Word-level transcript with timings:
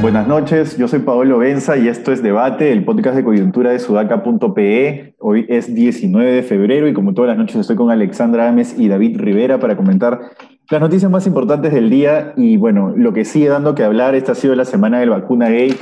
Buenas 0.00 0.26
noches, 0.26 0.76
yo 0.76 0.88
soy 0.88 1.00
Paolo 1.00 1.38
Benza 1.38 1.76
y 1.76 1.88
esto 1.88 2.12
es 2.12 2.22
Debate, 2.22 2.72
el 2.72 2.84
podcast 2.84 3.16
de 3.16 3.22
coyuntura 3.22 3.70
de 3.70 3.78
sudaca.pe. 3.78 5.14
Hoy 5.18 5.46
es 5.48 5.72
19 5.72 6.32
de 6.32 6.42
febrero 6.42 6.88
y 6.88 6.94
como 6.94 7.14
todas 7.14 7.28
las 7.28 7.38
noches 7.38 7.56
estoy 7.56 7.76
con 7.76 7.90
Alexandra 7.90 8.48
Ames 8.48 8.76
y 8.78 8.88
David 8.88 9.20
Rivera 9.20 9.60
para 9.60 9.76
comentar 9.76 10.20
las 10.68 10.80
noticias 10.80 11.10
más 11.10 11.26
importantes 11.28 11.72
del 11.72 11.90
día 11.90 12.32
y 12.36 12.56
bueno, 12.56 12.92
lo 12.96 13.12
que 13.12 13.24
sigue 13.24 13.48
dando 13.48 13.76
que 13.76 13.84
hablar, 13.84 14.16
esta 14.16 14.32
ha 14.32 14.34
sido 14.34 14.56
la 14.56 14.64
semana 14.64 14.98
del 14.98 15.10
vacuna 15.10 15.48
gate 15.48 15.76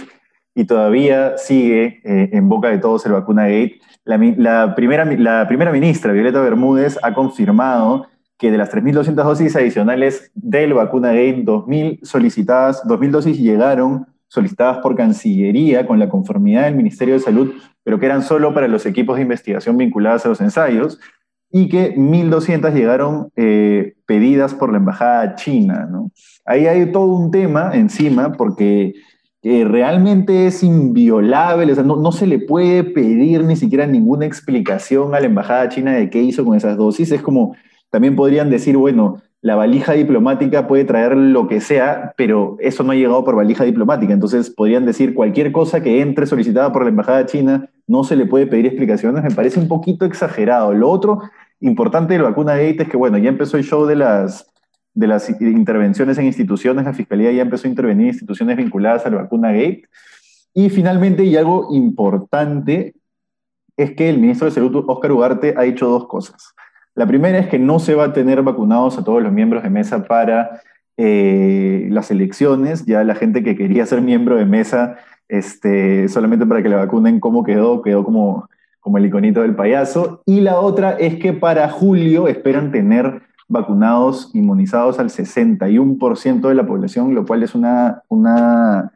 y 0.55 0.64
todavía 0.64 1.36
sigue 1.36 2.00
eh, 2.05 2.30
en 2.32 2.48
boca 2.48 2.68
de 2.68 2.79
todos 2.79 3.04
el 3.07 3.13
vacuna 3.13 3.44
gate. 3.44 3.81
La, 4.04 4.75
primera, 4.75 5.04
la 5.04 5.46
primera 5.49 5.72
ministra, 5.72 6.13
Violeta 6.13 6.40
Bermúdez, 6.40 6.99
ha 7.03 7.14
confirmado 7.14 8.07
que 8.39 8.50
de 8.50 8.58
las 8.58 8.71
3.200 8.72 9.14
dosis 9.14 9.57
adicionales 9.57 10.30
del 10.35 10.75
vacuna 10.75 11.08
gate, 11.08 11.44
2.000 11.44 12.04
solicitadas, 12.04 12.82
2.000 12.85 13.11
dosis 13.11 13.39
llegaron 13.39 14.07
solicitadas 14.29 14.79
por 14.79 14.96
Cancillería 14.96 15.86
con 15.86 15.99
la 15.99 16.08
conformidad 16.08 16.64
del 16.64 16.75
Ministerio 16.75 17.14
de 17.14 17.21
Salud, 17.21 17.55
pero 17.82 17.99
que 17.99 18.07
eran 18.07 18.22
solo 18.22 18.52
para 18.52 18.68
los 18.68 18.85
equipos 18.86 19.16
de 19.16 19.22
investigación 19.22 19.77
vinculados 19.77 20.27
a 20.27 20.29
los 20.29 20.41
ensayos, 20.41 20.99
y 21.50 21.68
que 21.68 21.94
1.200 21.94 22.75
llegaron 22.75 23.30
eh, 23.36 23.94
pedidas 24.07 24.55
por 24.55 24.72
la 24.72 24.79
Embajada 24.79 25.36
China. 25.36 25.86
¿no? 25.89 26.11
Ahí 26.44 26.66
hay 26.66 26.91
todo 26.91 27.16
un 27.16 27.30
tema 27.30 27.71
encima, 27.75 28.32
porque 28.32 28.94
eh, 29.46 29.62
realmente 29.64 30.46
es 30.46 30.62
inviolable, 30.62 31.71
o 31.71 31.75
sea, 31.75 31.85
no, 31.85 31.96
no, 31.96 32.12
se 32.12 32.27
le 32.27 32.39
puede 32.39 32.83
pedir 32.83 33.44
ni 33.44 33.56
siquiera 33.56 33.86
ninguna 33.86 34.25
explicación 34.25 35.14
a 35.14 35.20
la 35.20 35.27
Embajada 35.27 35.69
China 35.69 35.92
de 35.92 36.08
qué 36.08 36.22
hizo 36.22 36.46
con 36.46 36.56
esas 36.56 36.78
dosis. 36.78 37.12
Es 37.12 37.20
como, 37.20 37.54
también 37.91 38.16
podrían 38.16 38.48
decir, 38.48 38.78
bueno, 38.78 39.20
la 39.42 39.54
valija 39.54 39.92
diplomática 39.92 40.66
puede 40.66 40.86
traer 40.86 41.14
lo 41.14 41.46
que 41.46 41.60
sea, 41.60 42.14
pero 42.16 42.56
eso 42.58 42.84
no 42.84 42.92
ha 42.92 42.94
llegado 42.94 43.22
por 43.22 43.36
valija 43.36 43.64
diplomática. 43.64 44.14
Entonces 44.14 44.48
podrían 44.48 44.86
decir 44.86 45.12
cualquier 45.12 45.52
cosa 45.52 45.82
que 45.82 46.00
entre 46.00 46.24
solicitada 46.24 46.72
por 46.72 46.84
la 46.84 46.88
Embajada 46.88 47.26
China, 47.26 47.69
no 47.86 48.02
se 48.02 48.16
le 48.16 48.24
puede 48.24 48.47
pedir 48.47 48.64
explicaciones. 48.64 49.22
Me 49.22 49.30
parece 49.30 49.60
un 49.60 49.69
poquito 49.69 50.06
exagerado. 50.06 50.72
Lo 50.72 50.88
otro 50.88 51.20
importante 51.60 52.14
de 52.14 52.20
la 52.20 52.30
vacuna 52.30 52.56
Gate 52.56 52.84
es 52.84 52.88
que, 52.88 52.97
bueno, 52.97 53.19
ya 53.19 53.28
empezó 53.28 53.58
el 53.58 53.64
show 53.64 53.84
de 53.84 53.97
las, 53.97 54.50
de 54.95 55.06
las 55.09 55.28
intervenciones 55.28 56.19
en 56.19 56.27
instituciones. 56.27 56.84
La 56.84 56.95
Fiscalía 56.95 57.33
ya 57.33 57.42
empezó 57.42 57.67
a 57.67 57.70
intervenir 57.70 58.06
en 58.06 58.12
instituciones 58.12 58.56
vinculadas 58.56 59.05
a 59.05 59.11
la 59.11 59.23
vacuna 59.23 59.53
Gate. 59.53 59.84
Y 60.55 60.70
finalmente, 60.70 61.25
y 61.25 61.37
algo 61.37 61.69
importante, 61.73 62.95
es 63.77 63.92
que 63.92 64.09
el 64.09 64.19
ministro 64.19 64.47
de 64.47 64.53
Salud, 64.53 64.84
Óscar 64.87 65.12
Ugarte, 65.12 65.55
ha 65.56 65.65
hecho 65.65 65.89
dos 65.89 66.06
cosas. 66.06 66.55
La 66.95 67.06
primera 67.06 67.39
es 67.39 67.48
que 67.48 67.59
no 67.59 67.81
se 67.81 67.97
va 67.97 68.05
a 68.05 68.12
tener 68.12 68.42
vacunados 68.42 68.97
a 68.97 69.05
todos 69.05 69.20
los 69.20 69.33
miembros 69.33 69.65
de 69.65 69.70
mesa 69.70 70.05
para 70.05 70.61
eh, 70.97 71.89
las 71.91 72.12
elecciones. 72.12 72.87
Ya 72.87 73.03
la 73.03 73.17
gente 73.17 73.42
que 73.42 73.56
quería 73.56 73.84
ser 73.84 74.00
miembro 74.00 74.37
de 74.37 74.45
mesa 74.45 74.97
este, 75.28 76.09
solamente 76.09 76.47
para 76.47 76.62
que 76.62 76.69
la 76.69 76.77
vacunen, 76.77 77.19
¿cómo 77.19 77.42
quedó? 77.42 77.83
Quedó 77.83 78.05
como, 78.05 78.48
como 78.78 78.98
el 78.98 79.06
iconito 79.06 79.42
del 79.42 79.56
payaso. 79.56 80.22
Y 80.25 80.41
la 80.41 80.61
otra 80.61 80.92
es 80.92 81.17
que 81.17 81.33
para 81.33 81.69
julio 81.69 82.28
esperan 82.28 82.70
tener 82.70 83.22
vacunados, 83.55 84.30
inmunizados 84.34 84.98
al 84.98 85.08
61% 85.08 86.47
de 86.47 86.55
la 86.55 86.66
población, 86.66 87.14
lo 87.14 87.24
cual 87.24 87.42
es 87.42 87.55
una, 87.55 88.02
una, 88.08 88.92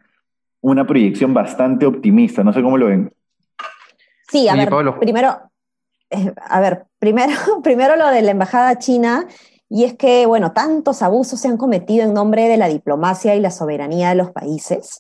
una 0.61 0.87
proyección 0.87 1.33
bastante 1.33 1.87
optimista. 1.87 2.45
No 2.45 2.53
sé 2.53 2.63
cómo 2.63 2.77
lo 2.77 2.87
ven. 2.87 3.11
Sí, 4.29 4.47
a 4.47 4.55
ver, 4.55 4.69
primero, 5.01 5.51
eh, 6.11 6.35
a 6.37 6.61
ver, 6.61 6.85
primero, 6.99 7.33
primero 7.63 7.97
lo 7.97 8.09
de 8.09 8.21
la 8.21 8.33
embajada 8.33 8.79
china, 8.79 9.27
y 9.71 9.85
es 9.85 9.95
que, 9.95 10.25
bueno, 10.27 10.53
tantos 10.53 11.03
abusos 11.03 11.41
se 11.41 11.49
han 11.49 11.59
cometido 11.59 12.05
en 12.05 12.15
nombre 12.15 12.49
de 12.49 12.57
la 12.57 12.69
diplomacia 12.69 13.35
y 13.35 13.41
la 13.41 13.51
soberanía 13.51 14.09
de 14.09 14.15
los 14.15 14.31
países, 14.31 14.99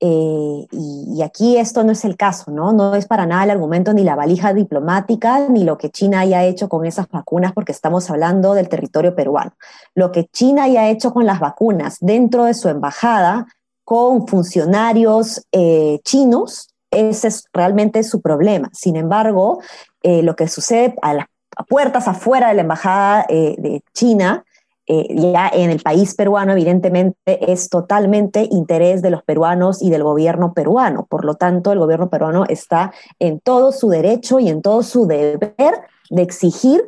eh, 0.00 0.66
y, 0.70 1.22
aquí 1.22 1.56
esto 1.56 1.82
no 1.82 1.92
es 1.92 2.04
el 2.04 2.16
caso, 2.16 2.50
¿no? 2.50 2.72
No 2.72 2.94
es 2.94 3.06
para 3.06 3.26
nada 3.26 3.44
el 3.44 3.50
argumento 3.50 3.92
ni 3.92 4.04
la 4.04 4.14
valija 4.14 4.54
diplomática, 4.54 5.48
ni 5.48 5.64
lo 5.64 5.76
que 5.76 5.90
China 5.90 6.20
haya 6.20 6.44
hecho 6.44 6.68
con 6.68 6.86
esas 6.86 7.08
vacunas, 7.08 7.52
porque 7.52 7.72
estamos 7.72 8.08
hablando 8.10 8.54
del 8.54 8.68
territorio 8.68 9.14
peruano. 9.14 9.52
Lo 9.94 10.12
que 10.12 10.26
China 10.26 10.64
haya 10.64 10.88
hecho 10.88 11.12
con 11.12 11.26
las 11.26 11.40
vacunas 11.40 11.96
dentro 12.00 12.44
de 12.44 12.54
su 12.54 12.68
embajada, 12.68 13.46
con 13.84 14.26
funcionarios 14.28 15.46
eh, 15.52 16.00
chinos, 16.04 16.68
ese 16.90 17.28
es 17.28 17.44
realmente 17.52 18.02
su 18.02 18.20
problema. 18.20 18.70
Sin 18.72 18.96
embargo, 18.96 19.60
eh, 20.02 20.22
lo 20.22 20.36
que 20.36 20.48
sucede 20.48 20.94
a 21.02 21.14
las 21.14 21.26
puertas 21.64 22.08
afuera 22.08 22.48
de 22.48 22.54
la 22.54 22.62
embajada 22.62 23.26
eh, 23.28 23.54
de 23.58 23.82
China, 23.92 24.44
eh, 24.88 25.08
ya 25.32 25.50
en 25.52 25.70
el 25.70 25.80
país 25.80 26.14
peruano, 26.14 26.52
evidentemente, 26.52 27.52
es 27.52 27.68
totalmente 27.68 28.46
interés 28.50 29.02
de 29.02 29.10
los 29.10 29.22
peruanos 29.24 29.82
y 29.82 29.90
del 29.90 30.04
gobierno 30.04 30.52
peruano. 30.52 31.06
Por 31.08 31.24
lo 31.24 31.34
tanto, 31.34 31.72
el 31.72 31.80
gobierno 31.80 32.08
peruano 32.08 32.44
está 32.48 32.92
en 33.18 33.40
todo 33.40 33.72
su 33.72 33.88
derecho 33.88 34.38
y 34.38 34.48
en 34.48 34.62
todo 34.62 34.84
su 34.84 35.06
deber 35.06 35.80
de 36.10 36.22
exigir 36.22 36.84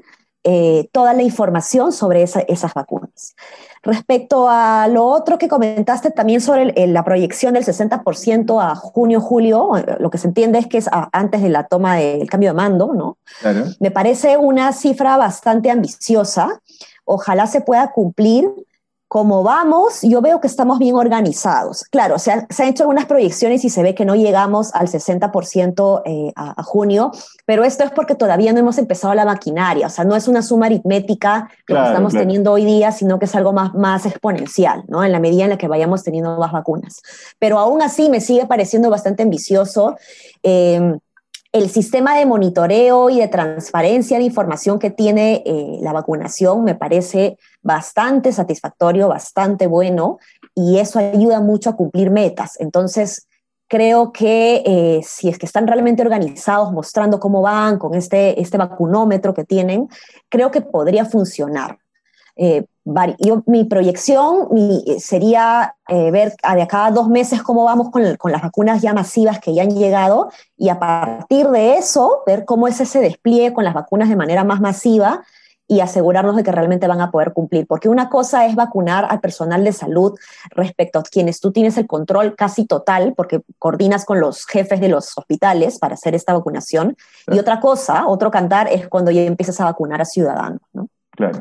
toda 0.93 1.12
la 1.12 1.22
información 1.22 1.93
sobre 1.93 2.22
esas 2.22 2.75
vacunas. 2.75 3.34
Respecto 3.82 4.49
a 4.49 4.88
lo 4.88 5.04
otro 5.04 5.38
que 5.38 5.47
comentaste 5.49 6.10
también 6.10 6.41
sobre 6.41 6.87
la 6.87 7.04
proyección 7.04 7.54
del 7.54 7.65
60% 7.65 8.60
a 8.60 8.75
junio, 8.75 9.21
julio, 9.21 9.72
lo 9.99 10.10
que 10.10 10.19
se 10.19 10.28
entiende 10.28 10.59
es 10.59 10.66
que 10.66 10.78
es 10.78 10.88
antes 11.12 11.43
de 11.43 11.49
la 11.49 11.65
toma 11.65 11.97
del 11.97 12.28
cambio 12.28 12.50
de 12.50 12.54
mando, 12.54 12.94
¿no? 12.94 13.19
Me 13.78 13.91
parece 13.91 14.37
una 14.37 14.72
cifra 14.72 15.16
bastante 15.16 15.71
ambiciosa. 15.71 16.60
Ojalá 17.05 17.47
se 17.47 17.60
pueda 17.60 17.93
cumplir 17.93 18.50
como 19.08 19.42
vamos, 19.42 20.02
yo 20.02 20.20
veo 20.20 20.38
que 20.38 20.46
estamos 20.46 20.78
bien 20.78 20.94
organizados. 20.94 21.84
Claro, 21.84 22.19
se, 22.19 22.30
han 22.30 22.46
hecho 22.60 22.82
algunas 22.82 23.06
proyecciones 23.06 23.64
y 23.64 23.70
se 23.70 23.82
ve 23.82 23.94
que 23.94 24.04
no 24.04 24.14
llegamos 24.14 24.74
al 24.74 24.86
60% 24.86 26.02
eh, 26.04 26.32
a, 26.36 26.62
junio, 26.62 27.10
pero 27.46 27.64
esto 27.64 27.84
es 27.84 27.91
porque 27.91 28.14
todavía 28.14 28.52
no 28.52 28.58
hemos 28.58 28.76
empezado 28.76 29.14
la 29.14 29.24
maquinaria, 29.24 29.86
o 29.86 29.91
sea, 29.91 30.04
no 30.04 30.14
es 30.14 30.28
una 30.28 30.42
suma 30.42 30.66
aritmética 30.66 31.50
que 31.66 31.72
estamos 31.72 32.12
teniendo 32.12 32.52
hoy 32.52 32.66
día, 32.66 32.92
sino 32.92 33.19
que 33.19 33.24
es 33.24 33.34
algo 33.34 33.54
más, 33.54 33.72
más 33.74 34.04
exponencial, 34.04 34.84
¿no? 34.88 35.02
En 35.02 35.10
la 35.10 35.20
medida 35.20 35.44
en 35.44 35.50
la 35.50 35.58
que 35.58 35.69
vayamos 35.69 36.04
teniendo 36.04 36.36
más 36.36 36.52
vacunas. 36.52 37.00
Pero 37.38 37.58
aún 37.58 37.80
así 37.80 38.10
me 38.10 38.20
sigue 38.20 38.44
pareciendo 38.46 38.90
bastante 38.90 39.22
ambicioso. 39.22 39.96
Eh, 40.42 40.98
el 41.52 41.70
sistema 41.70 42.14
de 42.16 42.26
monitoreo 42.26 43.08
y 43.08 43.20
de 43.20 43.28
transparencia 43.28 44.19
de 44.19 44.25
información 44.25 44.78
que 44.78 44.90
tiene 44.90 45.42
eh, 45.46 45.78
la 45.80 45.94
vacunación 45.94 46.62
me 46.62 46.75
parece 46.75 47.38
bastante 47.68 48.32
satisfactorio, 48.32 49.08
bastante 49.08 49.66
bueno, 49.66 50.18
y 50.54 50.78
eso 50.78 50.98
ayuda 50.98 51.40
mucho 51.40 51.70
a 51.70 51.76
cumplir 51.76 52.10
metas. 52.10 52.58
Entonces, 52.58 53.28
creo 53.68 54.10
que 54.10 54.62
eh, 54.64 55.00
si 55.04 55.28
es 55.28 55.38
que 55.38 55.44
están 55.44 55.66
realmente 55.66 56.02
organizados, 56.02 56.72
mostrando 56.72 57.20
cómo 57.20 57.42
van 57.42 57.78
con 57.78 57.94
este, 57.94 58.40
este 58.40 58.56
vacunómetro 58.56 59.34
que 59.34 59.44
tienen, 59.44 59.88
creo 60.30 60.50
que 60.50 60.62
podría 60.62 61.04
funcionar. 61.04 61.78
Eh, 62.36 62.64
yo, 63.18 63.42
mi 63.46 63.64
proyección 63.64 64.48
eh, 64.56 64.98
sería 64.98 65.74
eh, 65.88 66.10
ver 66.10 66.34
a 66.42 66.56
de 66.56 66.66
cada 66.66 66.90
dos 66.90 67.08
meses 67.08 67.42
cómo 67.42 67.64
vamos 67.64 67.90
con, 67.90 68.16
con, 68.16 68.32
las 68.32 68.40
vacunas 68.40 68.80
ya 68.80 68.94
masivas 68.94 69.40
que 69.40 69.52
ya 69.52 69.64
han 69.64 69.76
llegado 69.76 70.30
y 70.56 70.70
a 70.70 70.78
partir 70.78 71.48
de 71.48 71.74
eso 71.74 72.22
ver 72.26 72.46
cómo 72.46 72.66
es 72.66 72.80
ese 72.80 73.00
despliegue 73.00 73.52
con 73.52 73.64
las 73.64 73.74
vacunas 73.74 74.08
de 74.08 74.16
manera 74.16 74.44
más 74.44 74.60
masiva 74.60 75.22
y 75.68 75.80
asegurarnos 75.80 76.34
de 76.34 76.42
que 76.42 76.50
realmente 76.50 76.88
van 76.88 77.02
a 77.02 77.10
poder 77.10 77.32
cumplir. 77.32 77.66
Porque 77.66 77.88
una 77.88 78.08
cosa 78.08 78.46
es 78.46 78.54
vacunar 78.54 79.06
al 79.08 79.20
personal 79.20 79.62
de 79.62 79.72
salud 79.72 80.18
respecto 80.50 80.98
a 80.98 81.02
quienes 81.02 81.40
tú 81.40 81.52
tienes 81.52 81.76
el 81.76 81.86
control 81.86 82.34
casi 82.34 82.66
total, 82.66 83.12
porque 83.14 83.42
coordinas 83.58 84.06
con 84.06 84.18
los 84.18 84.46
jefes 84.46 84.80
de 84.80 84.88
los 84.88 85.16
hospitales 85.16 85.78
para 85.78 85.94
hacer 85.94 86.14
esta 86.14 86.32
vacunación. 86.32 86.96
Y 87.28 87.38
otra 87.38 87.60
cosa, 87.60 88.06
otro 88.08 88.31
cantar, 88.31 88.69
es 88.72 88.88
cuando 88.88 89.10
ya 89.10 89.22
empiezas 89.22 89.60
a 89.60 89.64
vacunar 89.64 90.00
a 90.00 90.06
ciudadanos. 90.06 90.62
¿no? 90.72 90.88
Claro. 91.10 91.40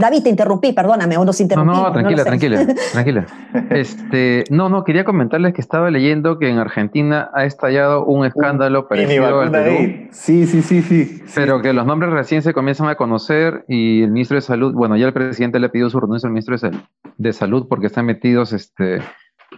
David, 0.00 0.22
te 0.22 0.30
interrumpí, 0.30 0.72
perdóname, 0.72 1.16
o 1.16 1.24
nos 1.24 1.40
interrumpí. 1.40 1.74
No, 1.74 1.82
no, 1.82 1.92
tranquila, 1.92 2.24
tranquila, 2.24 2.64
tranquila. 2.92 3.26
Este, 3.70 4.44
no, 4.48 4.68
no, 4.68 4.84
quería 4.84 5.04
comentarles 5.04 5.54
que 5.54 5.60
estaba 5.60 5.90
leyendo 5.90 6.38
que 6.38 6.48
en 6.48 6.58
Argentina 6.58 7.30
ha 7.34 7.44
estallado 7.44 8.04
un 8.04 8.24
escándalo 8.24 8.86
parecido 8.86 9.40
al 9.40 9.50
Perú. 9.50 10.08
Sí, 10.12 10.46
sí, 10.46 10.62
sí, 10.62 10.82
sí. 10.82 11.20
Pero 11.34 11.60
que 11.62 11.72
los 11.72 11.84
nombres 11.84 12.12
recién 12.12 12.42
se 12.42 12.54
comienzan 12.54 12.88
a 12.88 12.94
conocer 12.94 13.64
y 13.66 14.02
el 14.02 14.12
ministro 14.12 14.36
de 14.36 14.42
Salud, 14.42 14.72
bueno, 14.72 14.96
ya 14.96 15.06
el 15.06 15.12
presidente 15.12 15.58
le 15.58 15.66
ha 15.66 15.72
pedido 15.72 15.90
su 15.90 15.98
renuncia 15.98 16.28
al 16.28 16.32
ministro 16.32 16.56
de 17.16 17.32
Salud, 17.32 17.66
porque 17.68 17.88
están 17.88 18.06
metidos 18.06 18.52
este, 18.52 19.02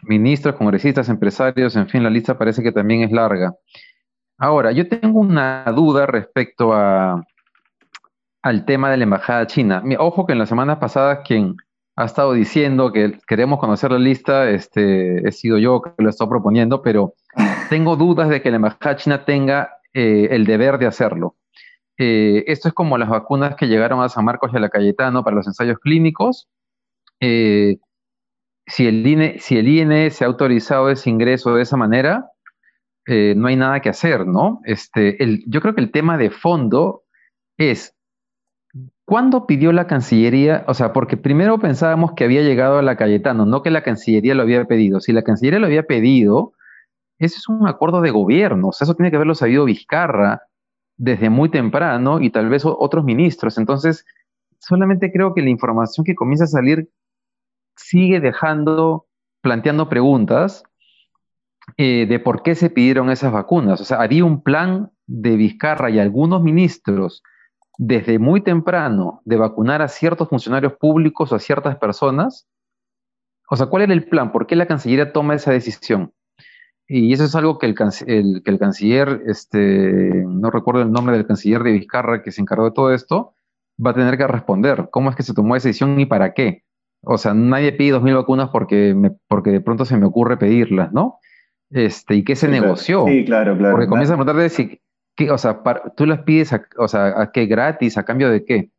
ministros, 0.05 0.55
congresistas, 0.55 1.11
empresarios, 1.11 1.77
en 1.77 1.87
fin, 1.87 2.03
la 2.03 2.09
lista 2.09 2.39
parece 2.39 2.63
que 2.63 2.73
también 2.73 3.03
es 3.03 3.13
larga. 3.13 3.53
Ahora, 4.39 4.73
yo 4.73 4.89
tengo 4.89 5.21
una 5.21 5.67
duda 5.77 6.07
respecto 6.07 6.73
a 6.73 7.23
al 8.43 8.65
tema 8.65 8.91
de 8.91 8.97
la 8.97 9.05
embajada 9.05 9.47
china. 9.47 9.83
Ojo 9.99 10.27
que 10.27 10.33
en 10.33 10.39
las 10.39 10.49
semanas 10.49 10.79
pasadas 10.79 11.21
quien 11.27 11.57
ha 11.97 12.05
estado 12.05 12.33
diciendo 12.33 12.93
que 12.93 13.19
queremos 13.27 13.59
conocer 13.59 13.91
la 13.93 13.99
lista, 13.99 14.49
este, 14.51 15.27
he 15.29 15.33
sido 15.33 15.59
yo 15.59 15.83
que 15.83 15.91
lo 15.99 16.09
he 16.09 16.11
estado 16.11 16.31
proponiendo, 16.31 16.83
pero 16.83 17.15
tengo 17.69 17.97
dudas 17.97 18.29
de 18.29 18.41
que 18.41 18.51
la 18.51 18.57
embajada 18.57 18.97
china 18.97 19.25
tenga 19.25 19.75
eh, 19.93 20.29
el 20.31 20.47
deber 20.47 20.79
de 20.79 20.87
hacerlo. 20.87 21.37
Eh, 21.99 22.45
esto 22.47 22.69
es 22.69 22.75
como 22.75 22.97
las 22.97 23.11
vacunas 23.11 23.57
que 23.57 23.67
llegaron 23.67 24.03
a 24.03 24.09
San 24.09 24.25
Marcos 24.25 24.51
y 24.53 24.57
a 24.57 24.61
la 24.61 24.71
Cayetano 24.71 25.23
para 25.23 25.37
los 25.37 25.47
ensayos 25.47 25.79
clínicos. 25.79 26.49
Eh, 27.21 27.77
si, 28.67 28.87
el 28.87 29.07
INE, 29.07 29.39
si 29.39 29.59
el 29.59 29.69
INE 29.69 30.11
se 30.11 30.25
ha 30.25 30.29
autorizado 30.29 30.89
ese 30.89 31.11
ingreso 31.11 31.55
de 31.55 31.63
esa 31.63 31.77
manera, 31.77 32.31
no 33.07 33.49
hay 33.49 33.57
nada 33.57 33.81
que 33.81 33.89
hacer, 33.89 34.25
¿no? 34.25 34.61
Este, 34.65 35.21
el, 35.21 35.43
yo 35.49 35.61
creo 35.61 35.75
que 35.75 35.81
el 35.81 35.91
tema 35.91 36.17
de 36.17 36.31
fondo 36.31 37.03
es 37.59 37.97
¿Cuándo 39.11 39.45
pidió 39.45 39.73
la 39.73 39.89
Cancillería? 39.89 40.65
O 40.69 40.75
sea, 40.75 40.93
porque 40.93 41.17
primero 41.17 41.59
pensábamos 41.59 42.13
que 42.13 42.23
había 42.23 42.43
llegado 42.43 42.79
a 42.79 42.83
la 42.83 42.95
Cayetano, 42.95 43.45
no 43.45 43.61
que 43.61 43.73
la 43.73 43.83
Cancillería 43.83 44.37
lo 44.37 44.43
había 44.43 44.65
pedido. 44.67 45.01
Si 45.01 45.13
la 45.13 45.23
Cancillería 45.23 45.59
lo 45.59 45.67
había 45.67 45.83
pedido, 45.83 46.53
ese 47.19 47.39
es 47.39 47.49
un 47.49 47.67
acuerdo 47.67 48.03
de 48.03 48.13
gobierno. 48.13 48.69
O 48.69 48.73
sea, 48.73 48.85
eso 48.85 48.95
tiene 48.95 49.11
que 49.11 49.17
haberlo 49.17 49.35
sabido 49.35 49.65
Vizcarra 49.65 50.43
desde 50.97 51.29
muy 51.29 51.49
temprano 51.49 52.21
y 52.21 52.31
tal 52.31 52.49
vez 52.51 52.63
otros 52.65 53.05
ministros. 53.05 53.59
Entonces, 53.59 54.07
solamente 54.61 55.11
creo 55.11 55.35
que 55.35 55.43
la 55.43 55.51
información 55.51 56.05
que 56.05 56.15
comienza 56.15 56.45
a 56.45 56.47
salir 56.47 56.89
sigue 57.75 58.21
dejando, 58.21 59.09
planteando 59.41 59.89
preguntas 59.89 60.63
eh, 61.79 62.07
de 62.09 62.21
por 62.21 62.45
qué 62.45 62.55
se 62.55 62.71
pidieron 62.71 63.11
esas 63.11 63.33
vacunas. 63.33 63.81
O 63.81 63.85
sea, 63.85 64.03
había 64.03 64.25
un 64.25 64.41
plan 64.45 64.93
de 65.09 65.35
Vizcarra 65.35 65.91
y 65.91 65.99
algunos 65.99 66.45
ministros 66.45 67.25
desde 67.83 68.19
muy 68.19 68.43
temprano 68.43 69.23
de 69.25 69.39
vacunar 69.39 69.81
a 69.81 69.89
ciertos 69.89 70.29
funcionarios 70.29 70.75
públicos 70.75 71.33
o 71.33 71.35
a 71.35 71.39
ciertas 71.39 71.79
personas? 71.79 72.47
O 73.49 73.57
sea, 73.57 73.67
¿cuál 73.67 73.85
era 73.85 73.95
el 73.95 74.05
plan? 74.05 74.33
¿Por 74.33 74.47
qué 74.47 74.55
la 74.55 74.67
Cancillería 74.67 75.15
toma 75.15 75.35
esa 75.35 75.51
decisión? 75.51 76.13
Y 76.87 77.11
eso 77.15 77.25
es 77.25 77.35
algo 77.35 77.59
que 77.59 77.65
el, 77.67 77.75
que 77.75 78.51
el 78.51 78.59
canciller, 78.59 79.23
este, 79.27 80.25
no 80.27 80.51
recuerdo 80.51 80.83
el 80.83 80.93
nombre 80.93 81.17
del 81.17 81.27
canciller 81.27 81.63
de 81.63 81.73
Vizcarra 81.73 82.23
que 82.23 82.33
se 82.33 82.43
encargó 82.43 82.65
de 82.65 82.73
todo 82.73 82.93
esto, 82.93 83.33
va 83.85 83.93
a 83.93 83.95
tener 83.95 84.19
que 84.19 84.27
responder. 84.27 84.89
¿Cómo 84.91 85.09
es 85.09 85.17
que 85.17 85.23
se 85.23 85.33
tomó 85.33 85.57
esa 85.57 85.69
decisión 85.69 85.99
y 86.01 86.05
para 86.05 86.35
qué? 86.35 86.65
O 87.03 87.17
sea, 87.17 87.33
nadie 87.33 87.73
pide 87.73 87.97
2.000 87.97 88.15
vacunas 88.17 88.51
porque, 88.51 88.95
porque 89.27 89.51
de 89.53 89.61
pronto 89.61 89.87
se 89.87 89.97
me 89.97 90.05
ocurre 90.05 90.37
pedirlas, 90.37 90.93
¿no? 90.93 91.19
Este, 91.71 92.17
¿Y 92.17 92.25
qué 92.25 92.37
se 92.37 92.49
negoció? 92.49 93.07
Sí, 93.07 93.25
claro, 93.25 93.57
claro. 93.57 93.73
Porque 93.73 93.89
comienza 93.89 94.15
a 94.15 94.17
preguntar 94.17 94.37
de 94.37 94.43
si, 95.17 95.29
o 95.29 95.39
sea, 95.39 95.63
tú 95.97 96.07
las 96.07 96.23
pides, 96.23 96.53
a, 96.53 96.63
o 96.79 96.89
sea, 96.89 97.21
¿a 97.21 97.31
qué 97.33 97.47
gratis? 97.47 97.99
¿A 97.99 98.05
cambio 98.05 98.31
de 98.31 98.45
qué? 98.45 98.71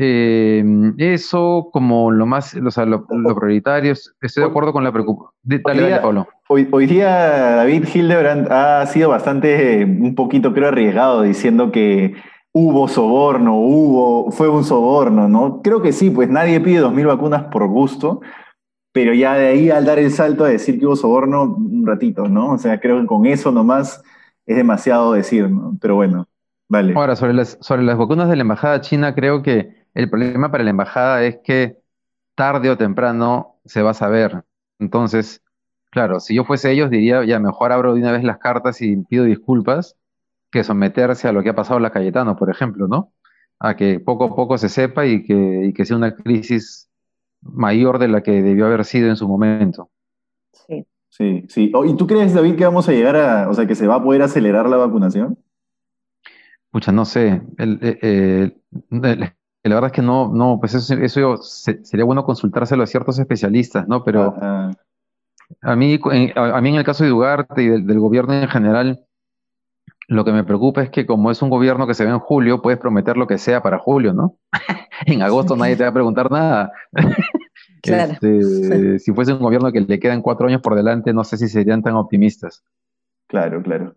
Eh, 0.00 0.64
eso 0.98 1.70
como 1.72 2.10
lo 2.10 2.24
más, 2.24 2.54
o 2.54 2.70
sea, 2.70 2.84
lo, 2.84 3.04
prioritario, 3.06 3.92
estoy 3.92 4.44
de 4.44 4.48
acuerdo 4.48 4.72
con 4.72 4.84
la 4.84 4.92
preocupación. 4.92 5.32
Dale, 5.42 5.82
dale, 5.82 6.00
Pablo. 6.00 6.28
Hoy, 6.48 6.68
hoy, 6.70 6.86
día 6.86 7.10
David 7.56 7.84
Hildebrand 7.92 8.52
ha 8.52 8.86
sido 8.86 9.08
bastante, 9.08 9.84
un 9.84 10.14
poquito 10.14 10.54
creo 10.54 10.68
arriesgado 10.68 11.22
diciendo 11.22 11.72
que 11.72 12.14
hubo 12.52 12.86
soborno, 12.88 13.56
hubo, 13.56 14.30
fue 14.30 14.48
un 14.48 14.64
soborno, 14.64 15.28
¿no? 15.28 15.62
Creo 15.62 15.82
que 15.82 15.92
sí, 15.92 16.10
pues 16.10 16.28
nadie 16.28 16.60
pide 16.60 16.80
2.000 16.80 17.06
vacunas 17.06 17.42
por 17.44 17.66
gusto, 17.66 18.20
pero 18.92 19.14
ya 19.14 19.34
de 19.34 19.48
ahí 19.48 19.70
al 19.70 19.84
dar 19.84 19.98
el 19.98 20.12
salto 20.12 20.44
a 20.44 20.48
decir 20.48 20.78
que 20.78 20.86
hubo 20.86 20.96
soborno, 20.96 21.42
un 21.56 21.86
ratito, 21.86 22.28
¿no? 22.28 22.52
O 22.52 22.58
sea, 22.58 22.78
creo 22.78 23.00
que 23.00 23.06
con 23.06 23.26
eso 23.26 23.50
nomás 23.50 24.02
es 24.48 24.56
demasiado 24.56 25.12
decir, 25.12 25.48
¿no? 25.50 25.76
Pero 25.78 25.94
bueno, 25.94 26.26
vale. 26.68 26.94
Ahora, 26.96 27.16
sobre 27.16 27.34
las, 27.34 27.58
sobre 27.60 27.82
las 27.82 27.98
vacunas 27.98 28.30
de 28.30 28.36
la 28.36 28.42
embajada 28.42 28.80
china, 28.80 29.14
creo 29.14 29.42
que 29.42 29.84
el 29.92 30.08
problema 30.08 30.50
para 30.50 30.64
la 30.64 30.70
embajada 30.70 31.22
es 31.22 31.38
que 31.44 31.76
tarde 32.34 32.70
o 32.70 32.78
temprano 32.78 33.60
se 33.66 33.82
va 33.82 33.90
a 33.90 33.94
saber. 33.94 34.44
Entonces, 34.78 35.42
claro, 35.90 36.18
si 36.18 36.34
yo 36.34 36.44
fuese 36.44 36.72
ellos, 36.72 36.88
diría, 36.88 37.24
ya 37.26 37.38
mejor 37.38 37.72
abro 37.72 37.92
de 37.92 38.00
una 38.00 38.12
vez 38.12 38.24
las 38.24 38.38
cartas 38.38 38.80
y 38.80 38.96
pido 38.96 39.24
disculpas 39.24 39.96
que 40.50 40.64
someterse 40.64 41.28
a 41.28 41.32
lo 41.32 41.42
que 41.42 41.50
ha 41.50 41.54
pasado 41.54 41.76
en 41.76 41.82
la 41.82 41.90
Cayetano, 41.90 42.34
por 42.36 42.48
ejemplo, 42.48 42.88
¿no? 42.88 43.12
A 43.58 43.76
que 43.76 44.00
poco 44.00 44.24
a 44.24 44.34
poco 44.34 44.56
se 44.56 44.70
sepa 44.70 45.04
y 45.04 45.24
que, 45.24 45.66
y 45.66 45.72
que 45.74 45.84
sea 45.84 45.98
una 45.98 46.14
crisis 46.14 46.88
mayor 47.42 47.98
de 47.98 48.08
la 48.08 48.22
que 48.22 48.42
debió 48.42 48.64
haber 48.64 48.86
sido 48.86 49.10
en 49.10 49.16
su 49.16 49.28
momento. 49.28 49.90
Sí. 51.18 51.44
Sí. 51.48 51.72
Oh, 51.74 51.84
¿Y 51.84 51.96
tú 51.96 52.06
crees, 52.06 52.32
David, 52.32 52.54
que 52.54 52.64
vamos 52.64 52.88
a 52.88 52.92
llegar 52.92 53.16
a, 53.16 53.48
o 53.50 53.54
sea, 53.54 53.66
que 53.66 53.74
se 53.74 53.88
va 53.88 53.96
a 53.96 54.02
poder 54.02 54.22
acelerar 54.22 54.68
la 54.68 54.76
vacunación? 54.76 55.36
Pucha, 56.70 56.92
no 56.92 57.04
sé. 57.04 57.42
Eh, 57.58 57.98
eh, 58.02 58.52
la 58.90 59.74
verdad 59.74 59.86
es 59.86 59.92
que 59.92 60.02
no, 60.02 60.32
no, 60.32 60.58
pues 60.60 60.74
eso, 60.74 61.36
sería 61.38 62.04
bueno 62.04 62.24
consultárselo 62.24 62.84
a 62.84 62.86
ciertos 62.86 63.18
especialistas, 63.18 63.88
¿no? 63.88 64.04
Pero 64.04 64.34
a 65.62 65.76
mí, 65.76 65.98
a, 66.36 66.60
mí 66.60 66.68
en 66.68 66.74
el 66.76 66.84
caso 66.84 67.04
de 67.04 67.12
Ugarte 67.12 67.62
y 67.62 67.68
del, 67.68 67.98
gobierno 67.98 68.34
en 68.34 68.48
general, 68.48 69.04
lo 70.06 70.24
que 70.24 70.32
me 70.32 70.44
preocupa 70.44 70.82
es 70.82 70.90
que 70.90 71.04
como 71.04 71.32
es 71.32 71.42
un 71.42 71.50
gobierno 71.50 71.86
que 71.86 71.94
se 71.94 72.04
ve 72.04 72.10
en 72.10 72.20
julio, 72.20 72.62
puedes 72.62 72.78
prometer 72.78 73.16
lo 73.16 73.26
que 73.26 73.38
sea 73.38 73.62
para 73.62 73.78
julio, 73.78 74.12
¿no? 74.12 74.36
en 75.06 75.22
agosto 75.22 75.56
nadie 75.56 75.76
te 75.76 75.82
va 75.82 75.90
a 75.90 75.94
preguntar 75.94 76.30
nada. 76.30 76.72
Este, 77.82 78.98
si 78.98 79.12
fuese 79.12 79.32
un 79.32 79.40
gobierno 79.40 79.72
que 79.72 79.80
le 79.80 79.98
quedan 79.98 80.22
cuatro 80.22 80.46
años 80.46 80.60
por 80.60 80.74
delante, 80.74 81.12
no 81.12 81.24
sé 81.24 81.36
si 81.36 81.48
serían 81.48 81.82
tan 81.82 81.94
optimistas. 81.94 82.62
Claro, 83.28 83.62
claro. 83.62 83.94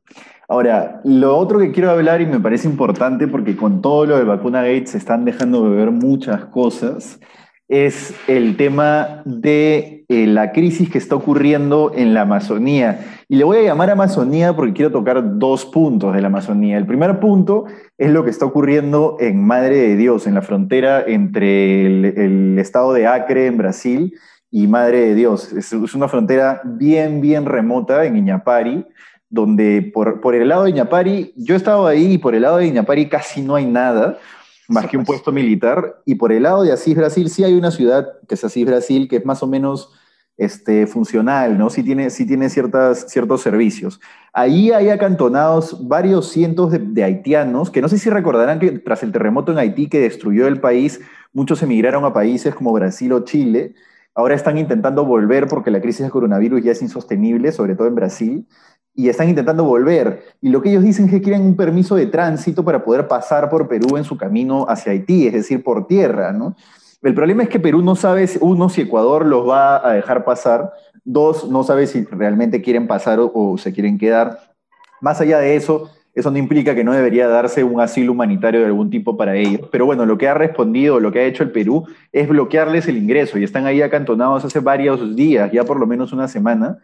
Ahora, 0.49 0.99
lo 1.05 1.37
otro 1.37 1.57
que 1.59 1.71
quiero 1.71 1.89
hablar 1.89 2.19
y 2.19 2.25
me 2.25 2.41
parece 2.41 2.67
importante 2.67 3.27
porque 3.27 3.55
con 3.55 3.81
todo 3.81 4.05
lo 4.05 4.17
de 4.17 4.25
vacuna 4.25 4.61
Gates 4.63 4.91
se 4.91 4.97
están 4.97 5.23
dejando 5.23 5.69
de 5.69 5.77
ver 5.77 5.91
muchas 5.91 6.45
cosas 6.45 7.19
es 7.71 8.13
el 8.27 8.57
tema 8.57 9.21
de 9.23 10.03
eh, 10.09 10.27
la 10.27 10.51
crisis 10.51 10.89
que 10.89 10.97
está 10.97 11.15
ocurriendo 11.15 11.93
en 11.95 12.13
la 12.13 12.23
Amazonía. 12.23 12.99
Y 13.29 13.37
le 13.37 13.45
voy 13.45 13.59
a 13.59 13.61
llamar 13.61 13.89
Amazonía 13.89 14.53
porque 14.53 14.73
quiero 14.73 14.91
tocar 14.91 15.39
dos 15.39 15.65
puntos 15.65 16.13
de 16.13 16.19
la 16.19 16.27
Amazonía. 16.27 16.77
El 16.77 16.85
primer 16.85 17.21
punto 17.21 17.63
es 17.97 18.11
lo 18.11 18.25
que 18.25 18.29
está 18.29 18.45
ocurriendo 18.45 19.15
en 19.21 19.41
Madre 19.41 19.77
de 19.77 19.95
Dios, 19.95 20.27
en 20.27 20.33
la 20.33 20.41
frontera 20.41 21.01
entre 21.07 21.85
el, 21.85 22.59
estado 22.59 22.91
de 22.91 23.07
Acre 23.07 23.45
en 23.45 23.57
Brasil 23.57 24.19
y 24.51 24.67
Madre 24.67 24.99
de 25.07 25.15
Dios. 25.15 25.53
Es, 25.53 25.71
una 25.71 26.09
frontera 26.09 26.59
bien, 26.65 27.21
bien 27.21 27.45
remota 27.45 28.03
en 28.03 28.17
Iñapari, 28.17 28.85
donde 29.29 29.81
por, 29.93 30.19
por 30.19 30.35
el 30.35 30.49
lado 30.49 30.65
de 30.65 30.71
Iñapari, 30.71 31.31
yo 31.37 31.53
he 31.53 31.57
estado 31.57 31.87
ahí 31.87 32.15
y 32.15 32.17
por 32.17 32.35
el 32.35 32.41
lado 32.41 32.57
de 32.57 32.67
Iñapari 32.67 33.07
casi 33.07 33.41
no 33.41 33.55
hay 33.55 33.65
nada 33.65 34.17
más 34.67 34.87
que 34.87 34.97
un 34.97 35.05
puesto 35.05 35.31
militar. 35.31 36.01
Y 36.05 36.15
por 36.15 36.31
el 36.31 36.43
lado 36.43 36.63
de 36.63 36.71
Asís 36.71 36.95
Brasil, 36.95 37.29
sí 37.29 37.43
hay 37.43 37.53
una 37.53 37.71
ciudad, 37.71 38.07
que 38.27 38.35
es 38.35 38.43
Asís 38.43 38.65
Brasil, 38.65 39.07
que 39.07 39.17
es 39.17 39.25
más 39.25 39.43
o 39.43 39.47
menos 39.47 39.93
este, 40.37 40.87
funcional, 40.87 41.57
¿no? 41.57 41.69
Sí 41.69 41.83
tiene, 41.83 42.09
sí 42.09 42.25
tiene 42.25 42.49
ciertas, 42.49 43.05
ciertos 43.09 43.41
servicios. 43.41 44.01
Ahí 44.33 44.71
hay 44.71 44.89
acantonados 44.89 45.87
varios 45.87 46.29
cientos 46.29 46.71
de, 46.71 47.03
haitianos, 47.03 47.69
que 47.69 47.81
no 47.81 47.89
sé 47.89 47.99
si 47.99 48.09
recordarán 48.09 48.59
que 48.59 48.71
tras 48.79 49.03
el 49.03 49.11
terremoto 49.11 49.51
en 49.51 49.59
Haití 49.59 49.87
que 49.87 49.99
destruyó 49.99 50.47
el 50.47 50.59
país, 50.59 51.01
muchos 51.31 51.61
emigraron 51.61 52.05
a 52.05 52.13
países 52.13 52.55
como 52.55 52.73
Brasil 52.73 53.13
o 53.13 53.23
Chile. 53.23 53.75
Ahora 54.13 54.35
están 54.35 54.57
intentando 54.57 55.05
volver 55.05 55.47
porque 55.47 55.71
la 55.71 55.81
crisis 55.81 56.01
del 56.01 56.11
coronavirus 56.11 56.63
ya 56.63 56.71
es 56.71 56.81
insostenible, 56.81 57.51
sobre 57.51 57.75
todo 57.75 57.87
en 57.87 57.95
Brasil 57.95 58.47
y 58.93 59.09
están 59.09 59.29
intentando 59.29 59.63
volver. 59.63 60.23
Y 60.41 60.49
lo 60.49 60.61
que 60.61 60.69
ellos 60.69 60.83
dicen 60.83 61.05
es 61.05 61.11
que 61.11 61.21
quieren 61.21 61.43
un 61.43 61.55
permiso 61.55 61.95
de 61.95 62.07
tránsito 62.07 62.63
para 62.63 62.83
poder 62.83 63.07
pasar 63.07 63.49
por 63.49 63.67
Perú 63.67 63.97
en 63.97 64.03
su 64.03 64.17
camino 64.17 64.65
hacia 64.67 64.91
Haití, 64.91 65.27
es 65.27 65.33
decir, 65.33 65.63
por 65.63 65.87
tierra, 65.87 66.33
¿no? 66.33 66.55
El 67.01 67.15
problema 67.15 67.43
es 67.43 67.49
que 67.49 67.59
Perú 67.59 67.81
no 67.81 67.95
sabe, 67.95 68.29
uno, 68.41 68.69
si 68.69 68.81
Ecuador 68.81 69.25
los 69.25 69.47
va 69.47 69.87
a 69.87 69.93
dejar 69.93 70.23
pasar, 70.23 70.71
dos, 71.03 71.49
no 71.49 71.63
sabe 71.63 71.87
si 71.87 72.03
realmente 72.05 72.61
quieren 72.61 72.87
pasar 72.87 73.19
o, 73.19 73.57
se 73.57 73.73
quieren 73.73 73.97
quedar. 73.97 74.53
Más 74.99 75.19
allá 75.19 75.39
de 75.39 75.55
eso, 75.55 75.89
eso 76.13 76.29
no 76.29 76.37
implica 76.37 76.75
que 76.75 76.83
no 76.83 76.93
debería 76.93 77.27
darse 77.27 77.63
un 77.63 77.79
asilo 77.79 78.11
humanitario 78.11 78.59
de 78.59 78.65
algún 78.65 78.89
tipo 78.89 79.15
para 79.15 79.35
ellos. 79.35 79.69
Pero 79.71 79.85
bueno, 79.85 80.05
lo 80.05 80.17
que 80.17 80.27
ha 80.27 80.33
respondido, 80.33 80.99
lo 80.99 81.11
que 81.11 81.19
ha 81.19 81.25
hecho 81.25 81.43
el 81.43 81.51
Perú 81.51 81.85
es 82.11 82.27
bloquearles 82.27 82.87
el 82.87 82.97
ingreso 82.97 83.37
y 83.37 83.43
están 83.43 83.65
ahí 83.65 83.81
acantonados 83.81 84.43
hace 84.43 84.59
varios 84.59 85.15
días, 85.15 85.51
ya 85.51 85.63
por 85.63 85.79
lo 85.79 85.87
menos 85.87 86.11
una 86.11 86.27
semana. 86.27 86.79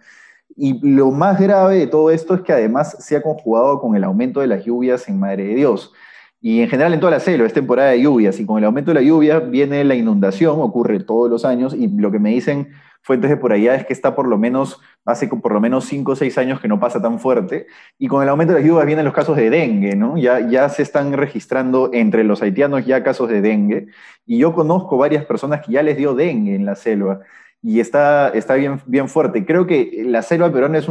Y 0.55 0.79
lo 0.81 1.11
más 1.11 1.39
grave 1.39 1.77
de 1.77 1.87
todo 1.87 2.09
esto 2.09 2.35
es 2.35 2.41
que 2.41 2.53
además 2.53 2.95
se 2.99 3.17
ha 3.17 3.21
conjugado 3.21 3.81
con 3.81 3.95
el 3.95 4.03
aumento 4.03 4.39
de 4.39 4.47
las 4.47 4.63
lluvias 4.63 5.07
en 5.09 5.19
Madre 5.19 5.43
de 5.43 5.55
Dios. 5.55 5.93
Y 6.39 6.61
en 6.61 6.69
general 6.69 6.93
en 6.93 6.99
toda 6.99 7.11
la 7.11 7.19
selva 7.19 7.47
es 7.47 7.53
temporada 7.53 7.89
de 7.89 8.01
lluvias 8.01 8.39
y 8.39 8.45
con 8.45 8.59
el 8.59 8.63
aumento 8.63 8.91
de 8.91 8.95
la 8.95 9.01
lluvia 9.01 9.39
viene 9.39 9.83
la 9.83 9.95
inundación, 9.95 10.61
ocurre 10.61 10.99
todos 10.99 11.29
los 11.29 11.43
años 11.43 11.73
y 11.73 11.87
lo 11.87 12.11
que 12.11 12.19
me 12.19 12.29
dicen 12.29 12.69
fuentes 13.07 13.29
de 13.29 13.37
por 13.37 13.53
allá 13.53 13.73
es 13.73 13.85
que 13.85 13.93
está 13.93 14.13
por 14.13 14.27
lo 14.27 14.37
menos, 14.37 14.81
hace 15.05 15.29
por 15.29 15.53
lo 15.53 15.61
menos 15.61 15.85
5 15.85 16.11
o 16.11 16.15
6 16.17 16.37
años 16.39 16.59
que 16.59 16.67
no 16.67 16.77
pasa 16.77 17.01
tan 17.01 17.21
fuerte 17.21 17.67
y 17.97 18.09
con 18.09 18.21
el 18.21 18.27
aumento 18.27 18.53
de 18.53 18.59
las 18.59 18.67
lluvias 18.67 18.85
vienen 18.85 19.05
los 19.05 19.13
casos 19.13 19.37
de 19.37 19.49
dengue, 19.49 19.95
¿no? 19.95 20.17
Ya, 20.17 20.41
ya 20.41 20.67
se 20.67 20.83
están 20.83 21.13
registrando 21.13 21.89
entre 21.93 22.25
los 22.25 22.41
haitianos 22.41 22.85
ya 22.85 23.03
casos 23.03 23.29
de 23.29 23.39
dengue 23.39 23.87
y 24.25 24.39
yo 24.39 24.53
conozco 24.53 24.97
varias 24.97 25.23
personas 25.23 25.65
que 25.65 25.71
ya 25.71 25.83
les 25.83 25.95
dio 25.95 26.15
dengue 26.15 26.53
en 26.53 26.65
la 26.65 26.75
selva 26.75 27.21
y 27.63 27.79
está, 27.79 28.27
está 28.29 28.55
bien, 28.55 28.81
bien 28.85 29.07
fuerte. 29.07 29.45
Creo 29.45 29.65
que 29.65 30.03
la 30.05 30.21
selva 30.21 30.51
peruana 30.51 30.77
es, 30.77 30.89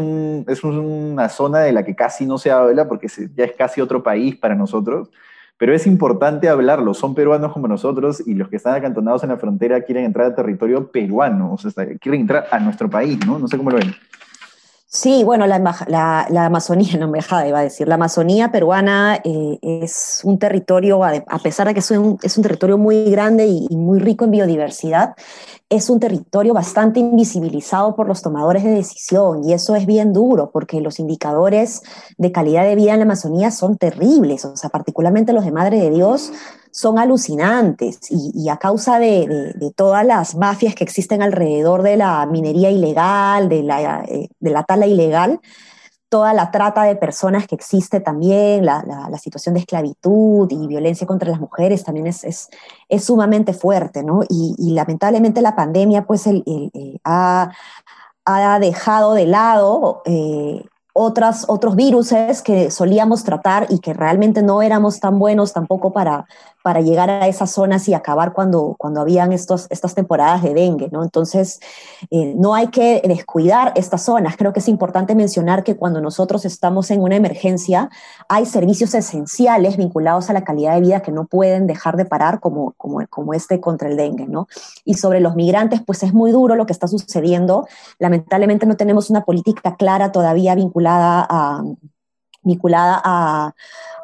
es 0.49 0.65
una 0.65 1.29
zona 1.29 1.59
de 1.61 1.73
la 1.73 1.85
que 1.85 1.95
casi 1.95 2.25
no 2.25 2.39
se 2.39 2.51
habla 2.51 2.89
porque 2.89 3.09
ya 3.35 3.45
es 3.45 3.53
casi 3.53 3.83
otro 3.83 4.03
país 4.03 4.37
para 4.37 4.55
nosotros, 4.55 5.11
pero 5.59 5.75
es 5.75 5.87
importante 5.87 6.49
hablarlo. 6.49 6.95
Son 6.95 7.15
peruanos 7.15 7.53
como 7.53 7.69
nosotros 7.69 8.23
y 8.27 8.35
los 8.35 8.49
que 8.49 8.57
están 8.57 8.75
acantonados 8.75 9.23
en 9.23 9.31
la 9.31 9.39
frontera 9.39 9.81
quieren 9.83 10.05
entrar 10.05 10.27
a 10.27 10.35
territorio 10.35 10.91
peruano, 10.91 11.55
o 11.55 11.59
sea, 11.59 11.73
quieren 12.01 12.23
entrar 12.23 12.47
a 12.51 12.59
nuestro 12.61 12.91
país, 12.91 13.19
¿no? 13.27 13.39
No 13.39 13.49
sé 13.49 13.57
cómo 13.57 13.71
lo 13.71 13.79
ven. 13.79 13.95
Sí, 14.89 15.25
bueno, 15.25 15.49
la, 15.49 15.59
la, 15.59 16.47
Amazonía, 16.47 16.97
no 16.99 17.09
me 17.09 17.19
iba 17.19 17.59
a 17.59 17.63
decir, 17.63 17.89
la 17.89 17.97
Amazonía 17.97 18.53
peruana 18.53 19.21
eh, 19.25 19.59
es 19.61 20.21
un 20.23 20.39
territorio, 20.39 21.03
a, 21.05 21.39
pesar 21.43 21.67
de 21.67 21.75
que 21.75 21.81
es 21.81 21.91
un, 21.91 22.19
es 22.23 22.37
un 22.37 22.43
territorio 22.45 22.79
muy 22.79 23.11
grande 23.11 23.47
y, 23.47 23.69
muy 23.77 23.99
rico 23.99 24.25
en 24.25 24.31
biodiversidad, 24.31 25.15
es 25.69 25.91
un 25.91 25.99
territorio 25.99 26.55
bastante 26.55 27.01
invisibilizado 27.01 27.97
por 27.97 28.07
los 28.07 28.23
tomadores 28.23 28.63
de 28.63 28.71
decisión 28.71 29.43
y 29.43 29.53
eso 29.53 29.75
es 29.75 29.85
bien 29.85 30.13
duro 30.13 30.51
porque 30.53 30.81
los 30.81 31.01
indicadores 31.01 31.83
de 32.17 32.31
calidad 32.31 32.63
de 32.63 32.77
vida 32.77 32.93
en 32.93 33.01
la 33.01 33.05
Amazonía 33.05 33.51
son 33.51 33.77
terribles, 33.77 34.45
o 34.45 34.57
sea, 34.57 34.71
particularmente 34.71 35.33
los 35.33 35.45
de 35.45 35.51
Madre 35.51 35.81
de 35.81 35.91
Dios 35.91 36.31
son 36.77 36.99
alucinantes 36.99 38.01
y, 38.11 38.51
a 38.51 38.59
causa 38.59 38.99
de, 38.99 39.73
todas 39.75 40.05
las 40.05 40.37
mafias 40.37 40.75
que 40.75 40.85
existen 40.85 41.23
alrededor 41.23 41.83
de 41.83 41.97
la 41.97 42.27
minería 42.27 42.71
ilegal, 42.71 43.49
de 43.49 43.63
la, 43.63 44.05
eh, 44.05 44.29
de 44.39 44.51
la 44.51 44.63
tala 44.63 44.87
ilegal, 44.87 45.41
toda 46.11 46.35
la 46.35 46.51
trata 46.51 46.83
de 46.83 46.95
personas 46.95 47.47
que 47.47 47.55
existe 47.55 48.01
también, 48.01 48.67
la, 48.67 49.09
situación 49.19 49.55
de 49.55 49.61
esclavitud 49.61 50.49
y 50.51 50.67
violencia 50.67 51.07
contra 51.07 51.31
las 51.31 51.41
mujeres 51.41 51.83
también 51.83 52.09
es, 52.09 52.25
es, 52.25 53.05
sumamente 53.05 53.55
fuerte, 53.55 54.05
¿no? 54.05 54.21
Y, 54.29 54.75
lamentablemente 54.75 55.41
la 55.41 55.57
pandemia 55.57 56.05
pues 56.05 56.27
el, 56.27 56.45
ha, 57.05 57.53
ha, 58.27 58.59
dejado 58.59 59.15
de 59.15 59.25
lado 59.25 60.03
eh, 60.05 60.63
otras, 60.99 61.45
otros 61.49 61.77
virus 61.77 62.15
que 62.43 62.71
solíamos 62.71 63.23
tratar 63.23 63.67
y 63.69 63.81
que 63.81 63.93
realmente 63.93 64.43
no 64.43 64.63
éramos 64.63 64.99
tan 64.99 65.19
buenos 65.19 65.53
tampoco 65.53 65.93
para, 65.93 66.27
para 66.63 66.81
llegar 66.81 67.11
a 67.11 67.29
esas 67.29 67.51
zonas 67.51 67.87
y 67.87 67.93
acabar 67.93 68.33
cuando, 68.33 68.77
cuando 68.79 69.03
habían 69.03 69.35
estos, 69.35 69.67
estas 69.69 69.95
temporadas 69.95 70.43
de 70.43 70.55
dengue, 70.55 70.89
¿no? 70.91 71.03
Entonces, 71.03 71.61
eh, 72.11 72.35
no 72.39 72.55
hay 72.55 72.69
que 72.69 73.03
descuidar 73.07 73.75
estas 73.77 74.05
zonas. 74.05 74.39
Creo 74.39 74.55
que 74.55 74.61
es 74.61 74.69
importante 74.69 75.15
mencionar 75.15 75.65
que 75.65 75.77
cuando 75.77 76.01
nosotros 76.01 76.47
estamos 76.47 76.91
en 76.91 77.03
una 77.03 77.17
emergencia, 77.17 77.91
hay 78.31 78.47
servicios 78.47 78.95
esenciales 78.95 79.77
vinculados 79.77 80.31
a 80.31 80.33
la 80.33 80.45
calidad 80.45 80.77
de 80.77 80.81
vida 80.81 81.03
que 81.03 81.13
no 81.13 81.27
pueden 81.27 81.67
dejar 81.67 81.99
de 81.99 82.07
parar, 82.07 82.41
como, 82.41 82.73
como, 82.79 83.07
como 83.11 83.35
este 83.35 83.61
contra 83.61 83.91
el 83.91 83.99
dengue, 83.99 84.27
¿no? 84.27 84.49
Y 84.87 84.95
sobre 84.95 85.21
los 85.21 85.35
migrantes, 85.35 85.83
pues 85.87 86.03
es 86.03 86.15
muy 86.15 86.33
duro 86.33 86.57
lo 86.57 86.65
que 86.65 86.73
está 86.73 86.89
sucediendo. 86.89 87.69
Lamentablemente 87.99 88.65
no 88.65 88.77
tenemos 88.77 89.11
una 89.11 89.25
política 89.25 89.77
clara 89.77 90.11
todavía 90.11 90.55
vinculada 90.55 90.86
vinculada 92.43 93.01
a, 93.05 93.55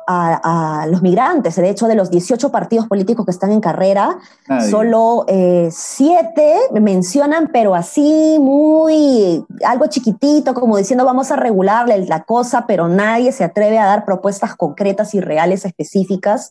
a, 0.06 0.86
los 0.88 1.02
migrantes. 1.02 1.56
De 1.56 1.68
hecho, 1.68 1.86
de 1.86 1.94
los 1.94 2.10
18 2.10 2.50
partidos 2.50 2.86
políticos 2.86 3.24
que 3.24 3.30
están 3.30 3.52
en 3.52 3.60
carrera, 3.60 4.18
solo 4.70 5.24
eh, 5.28 5.68
siete 5.70 6.56
mencionan, 6.72 7.50
pero 7.52 7.74
así 7.74 8.36
muy 8.40 9.44
algo 9.64 9.86
chiquitito, 9.86 10.54
como 10.54 10.76
diciendo 10.76 11.04
vamos 11.04 11.30
a 11.30 11.36
regularle 11.36 12.04
la 12.06 12.24
cosa, 12.24 12.66
pero 12.66 12.88
nadie 12.88 13.32
se 13.32 13.44
atreve 13.44 13.78
a 13.78 13.86
dar 13.86 14.04
propuestas 14.04 14.56
concretas 14.56 15.14
y 15.14 15.20
reales 15.20 15.64
específicas, 15.64 16.50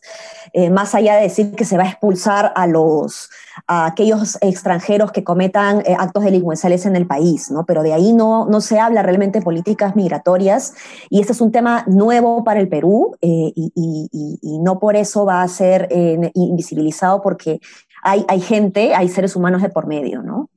eh, 0.52 0.70
más 0.70 0.94
allá 0.94 1.16
de 1.16 1.22
decir 1.22 1.54
que 1.54 1.64
se 1.64 1.76
va 1.76 1.84
a 1.84 1.88
expulsar 1.88 2.52
a 2.56 2.66
los 2.66 3.30
a 3.66 3.86
aquellos 3.86 4.38
extranjeros 4.40 5.12
que 5.12 5.24
cometan 5.24 5.80
eh, 5.80 5.94
actos 5.98 6.24
delincuenciales 6.24 6.86
en 6.86 6.96
el 6.96 7.06
país, 7.06 7.50
¿no? 7.50 7.64
Pero 7.64 7.82
de 7.82 7.92
ahí 7.92 8.12
no, 8.12 8.46
no 8.46 8.60
se 8.60 8.78
habla 8.78 9.02
realmente 9.02 9.38
de 9.38 9.44
políticas 9.44 9.96
migratorias 9.96 10.74
y 11.10 11.20
este 11.20 11.32
es 11.32 11.40
un 11.40 11.52
tema 11.52 11.84
nuevo 11.86 12.44
para 12.44 12.60
el 12.60 12.68
Perú 12.68 13.16
eh, 13.20 13.52
y, 13.54 14.58
no 14.62 14.78
por 14.78 14.96
eso 14.96 15.24
va 15.24 15.42
a 15.42 15.48
ser 15.48 15.88
eh, 15.90 16.30
invisibilizado 16.34 17.20
porque 17.22 17.60
hay, 18.02 18.24
hay 18.28 18.40
gente, 18.40 18.94
hay 18.94 19.08
seres 19.08 19.34
humanos 19.34 19.62
de 19.62 19.70
por 19.70 19.86
medio, 19.86 20.22
¿no? 20.22 20.50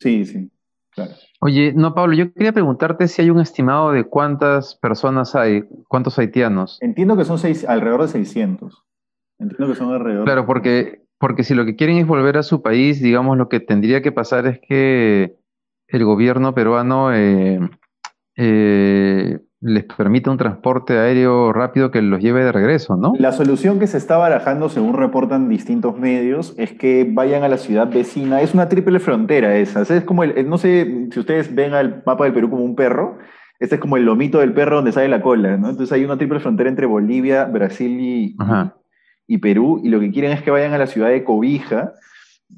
Sí, 0.00 0.24
sí, 0.24 0.50
claro. 0.90 1.12
Oye, 1.40 1.72
no, 1.74 1.94
Pablo, 1.94 2.14
yo 2.14 2.32
quería 2.32 2.52
preguntarte 2.52 3.08
si 3.08 3.22
hay 3.22 3.30
un 3.30 3.40
estimado 3.40 3.92
de 3.92 4.04
cuántas 4.04 4.74
personas 4.74 5.34
hay, 5.34 5.64
cuántos 5.88 6.18
haitianos. 6.18 6.78
Entiendo 6.80 7.16
que 7.16 7.24
son 7.24 7.38
seis, 7.38 7.64
alrededor 7.64 8.02
de 8.02 8.08
600. 8.08 8.82
Entiendo 9.38 9.72
que 9.72 9.78
son 9.78 9.92
alrededor. 9.92 10.24
Claro, 10.24 10.46
porque 10.46 11.05
porque 11.18 11.44
si 11.44 11.54
lo 11.54 11.64
que 11.64 11.76
quieren 11.76 11.96
es 11.96 12.06
volver 12.06 12.36
a 12.36 12.42
su 12.42 12.62
país, 12.62 13.00
digamos, 13.00 13.36
lo 13.36 13.48
que 13.48 13.60
tendría 13.60 14.02
que 14.02 14.12
pasar 14.12 14.46
es 14.46 14.60
que 14.60 15.36
el 15.88 16.04
gobierno 16.04 16.54
peruano 16.54 17.14
eh, 17.14 17.60
eh, 18.36 19.38
les 19.60 19.84
permita 19.84 20.30
un 20.30 20.36
transporte 20.36 20.98
aéreo 20.98 21.52
rápido 21.52 21.90
que 21.90 22.02
los 22.02 22.20
lleve 22.20 22.44
de 22.44 22.52
regreso, 22.52 22.96
¿no? 22.96 23.14
La 23.18 23.32
solución 23.32 23.78
que 23.78 23.86
se 23.86 23.96
está 23.96 24.18
barajando, 24.18 24.68
según 24.68 24.94
reportan 24.94 25.48
distintos 25.48 25.98
medios, 25.98 26.54
es 26.58 26.72
que 26.72 27.08
vayan 27.10 27.42
a 27.42 27.48
la 27.48 27.56
ciudad 27.56 27.88
vecina. 27.88 28.42
Es 28.42 28.52
una 28.52 28.68
triple 28.68 29.00
frontera 29.00 29.56
esa. 29.56 29.82
Es 29.82 30.04
como 30.04 30.24
el, 30.24 30.48
no 30.48 30.58
sé 30.58 31.08
si 31.10 31.18
ustedes 31.18 31.54
ven 31.54 31.72
al 31.72 32.02
mapa 32.04 32.24
del 32.24 32.34
Perú 32.34 32.50
como 32.50 32.64
un 32.64 32.76
perro. 32.76 33.18
Este 33.58 33.76
es 33.76 33.80
como 33.80 33.96
el 33.96 34.04
lomito 34.04 34.40
del 34.40 34.52
perro 34.52 34.76
donde 34.76 34.92
sale 34.92 35.08
la 35.08 35.22
cola, 35.22 35.56
¿no? 35.56 35.70
Entonces 35.70 35.90
hay 35.92 36.04
una 36.04 36.18
triple 36.18 36.40
frontera 36.40 36.68
entre 36.68 36.84
Bolivia, 36.84 37.46
Brasil 37.46 37.98
y, 37.98 38.36
y 39.26 39.38
Perú, 39.38 39.80
y 39.82 39.88
lo 39.88 40.00
que 40.00 40.10
quieren 40.10 40.32
es 40.32 40.42
que 40.42 40.50
vayan 40.50 40.72
a 40.72 40.78
la 40.78 40.86
ciudad 40.86 41.08
de 41.08 41.24
Cobija, 41.24 41.94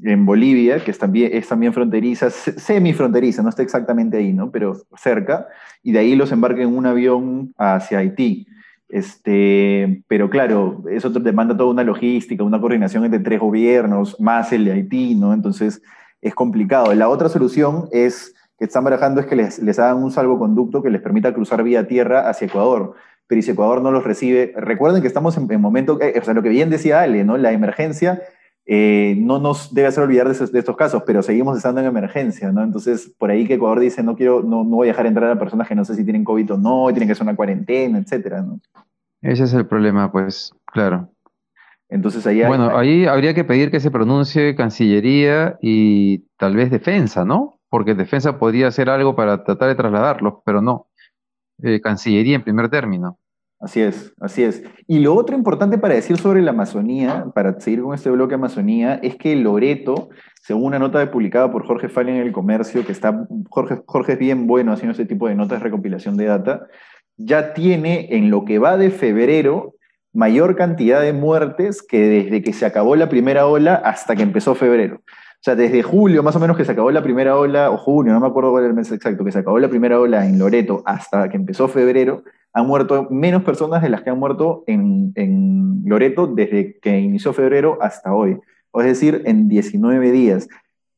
en 0.02 0.26
Bolivia, 0.26 0.84
que 0.84 0.90
es 0.90 0.98
también, 0.98 1.30
es 1.32 1.48
también 1.48 1.72
fronteriza, 1.72 2.30
semifronteriza, 2.30 3.42
no 3.42 3.48
está 3.48 3.62
exactamente 3.62 4.18
ahí, 4.18 4.32
¿no? 4.32 4.50
Pero 4.50 4.76
cerca, 4.96 5.46
y 5.82 5.92
de 5.92 6.00
ahí 6.00 6.14
los 6.14 6.30
embarquen 6.30 6.68
en 6.68 6.76
un 6.76 6.86
avión 6.86 7.54
hacia 7.56 7.98
Haití. 7.98 8.46
Este, 8.88 10.02
pero 10.08 10.30
claro, 10.30 10.82
eso 10.90 11.10
demanda 11.10 11.56
toda 11.56 11.70
una 11.70 11.84
logística, 11.84 12.42
una 12.44 12.60
coordinación 12.60 13.04
entre 13.04 13.20
tres 13.20 13.40
gobiernos, 13.40 14.18
más 14.20 14.52
el 14.52 14.64
de 14.64 14.72
Haití, 14.72 15.14
¿no? 15.14 15.32
Entonces 15.32 15.82
es 16.20 16.34
complicado. 16.34 16.94
La 16.94 17.08
otra 17.08 17.28
solución 17.28 17.88
es 17.92 18.34
que 18.58 18.64
están 18.64 18.84
barajando 18.84 19.20
es 19.20 19.26
que 19.26 19.36
les, 19.36 19.58
les 19.60 19.78
hagan 19.78 20.02
un 20.02 20.10
salvoconducto 20.10 20.82
que 20.82 20.90
les 20.90 21.00
permita 21.00 21.32
cruzar 21.32 21.62
vía 21.62 21.86
tierra 21.86 22.28
hacia 22.28 22.46
Ecuador 22.46 22.94
pero 23.28 23.42
si 23.42 23.52
Ecuador 23.52 23.82
no 23.82 23.92
los 23.92 24.02
recibe, 24.02 24.52
recuerden 24.56 25.02
que 25.02 25.08
estamos 25.08 25.36
en, 25.36 25.50
en 25.52 25.60
momento, 25.60 26.00
eh, 26.00 26.18
o 26.20 26.24
sea, 26.24 26.34
lo 26.34 26.42
que 26.42 26.48
bien 26.48 26.70
decía 26.70 27.02
Ale, 27.02 27.22
¿no? 27.22 27.36
La 27.36 27.52
emergencia 27.52 28.22
eh, 28.70 29.16
no 29.18 29.38
nos 29.38 29.72
debe 29.72 29.88
hacer 29.88 30.04
olvidar 30.04 30.28
de, 30.28 30.58
estos 30.58 30.76
casos, 30.76 31.02
pero 31.06 31.22
seguimos 31.22 31.56
estando 31.56 31.80
en 31.80 31.86
emergencia, 31.86 32.52
¿no? 32.52 32.62
Entonces, 32.62 33.14
por 33.18 33.30
ahí 33.30 33.46
que 33.46 33.54
Ecuador 33.54 33.80
dice, 33.80 34.02
no 34.02 34.14
quiero, 34.14 34.42
no, 34.42 34.62
no 34.62 34.76
voy 34.76 34.88
a 34.88 34.90
dejar 34.90 35.06
entrar 35.06 35.30
a 35.30 35.38
personas 35.38 35.66
que 35.66 35.74
no 35.74 35.86
sé 35.86 35.94
si 35.94 36.04
tienen 36.04 36.22
COVID 36.22 36.52
o 36.52 36.58
no, 36.58 36.88
tienen 36.88 37.08
que 37.08 37.12
hacer 37.12 37.22
una 37.22 37.34
cuarentena, 37.34 37.98
etcétera, 37.98 38.42
¿no? 38.42 38.60
Ese 39.22 39.44
es 39.44 39.54
el 39.54 39.66
problema, 39.66 40.12
pues, 40.12 40.52
claro. 40.66 41.08
Entonces 41.88 42.26
ahí 42.26 42.44
Bueno, 42.44 42.76
ahí 42.76 43.06
habría 43.06 43.32
que 43.32 43.44
pedir 43.44 43.70
que 43.70 43.80
se 43.80 43.90
pronuncie 43.90 44.54
Cancillería 44.54 45.56
y 45.62 46.26
tal 46.36 46.54
vez 46.54 46.70
Defensa, 46.70 47.24
¿no? 47.24 47.60
Porque 47.70 47.94
Defensa 47.94 48.38
podría 48.38 48.68
hacer 48.68 48.90
algo 48.90 49.16
para 49.16 49.44
tratar 49.44 49.68
de 49.68 49.76
trasladarlos, 49.76 50.34
pero 50.44 50.60
no. 50.60 50.87
Eh, 51.62 51.80
Cancillería 51.80 52.36
en 52.36 52.42
primer 52.42 52.68
término. 52.68 53.18
Así 53.60 53.80
es, 53.80 54.12
así 54.20 54.44
es. 54.44 54.62
Y 54.86 55.00
lo 55.00 55.14
otro 55.14 55.36
importante 55.36 55.78
para 55.78 55.94
decir 55.94 56.16
sobre 56.16 56.42
la 56.42 56.52
Amazonía, 56.52 57.26
para 57.34 57.58
seguir 57.60 57.82
con 57.82 57.92
este 57.92 58.08
bloque 58.08 58.36
Amazonía, 58.36 59.00
es 59.02 59.16
que 59.16 59.34
Loreto, 59.34 60.10
según 60.40 60.66
una 60.66 60.78
nota 60.78 61.10
publicada 61.10 61.50
por 61.50 61.66
Jorge 61.66 61.88
Fallen 61.88 62.16
en 62.16 62.22
El 62.22 62.32
Comercio, 62.32 62.86
que 62.86 62.92
está, 62.92 63.26
Jorge, 63.50 63.82
Jorge 63.86 64.12
es 64.12 64.18
bien 64.20 64.46
bueno 64.46 64.72
haciendo 64.72 64.92
este 64.92 65.06
tipo 65.06 65.26
de 65.26 65.34
notas 65.34 65.58
de 65.58 65.64
recopilación 65.64 66.16
de 66.16 66.26
data, 66.26 66.66
ya 67.16 67.52
tiene 67.52 68.06
en 68.10 68.30
lo 68.30 68.44
que 68.44 68.60
va 68.60 68.76
de 68.76 68.90
febrero 68.90 69.74
mayor 70.12 70.54
cantidad 70.54 71.02
de 71.02 71.12
muertes 71.12 71.82
que 71.82 72.00
desde 72.08 72.42
que 72.42 72.52
se 72.52 72.64
acabó 72.64 72.94
la 72.94 73.08
primera 73.08 73.46
ola 73.46 73.74
hasta 73.74 74.14
que 74.14 74.22
empezó 74.22 74.54
febrero. 74.54 75.02
O 75.40 75.44
sea, 75.44 75.54
desde 75.54 75.84
julio, 75.84 76.24
más 76.24 76.34
o 76.34 76.40
menos 76.40 76.56
que 76.56 76.64
se 76.64 76.72
acabó 76.72 76.90
la 76.90 77.02
primera 77.02 77.36
ola, 77.36 77.70
o 77.70 77.76
junio, 77.76 78.12
no 78.12 78.18
me 78.18 78.26
acuerdo 78.26 78.50
cuál 78.50 78.64
era 78.64 78.70
el 78.70 78.76
mes 78.76 78.90
exacto, 78.90 79.24
que 79.24 79.30
se 79.30 79.38
acabó 79.38 79.58
la 79.60 79.68
primera 79.68 80.00
ola 80.00 80.26
en 80.26 80.38
Loreto 80.38 80.82
hasta 80.84 81.28
que 81.28 81.36
empezó 81.36 81.68
febrero, 81.68 82.24
han 82.52 82.66
muerto 82.66 83.06
menos 83.08 83.44
personas 83.44 83.82
de 83.82 83.88
las 83.88 84.02
que 84.02 84.10
han 84.10 84.18
muerto 84.18 84.64
en, 84.66 85.12
en 85.14 85.82
Loreto 85.84 86.26
desde 86.26 86.78
que 86.80 86.98
inició 86.98 87.32
febrero 87.32 87.78
hasta 87.80 88.12
hoy. 88.12 88.38
O 88.72 88.80
es 88.80 88.88
decir, 88.88 89.22
en 89.26 89.48
19 89.48 90.10
días. 90.10 90.48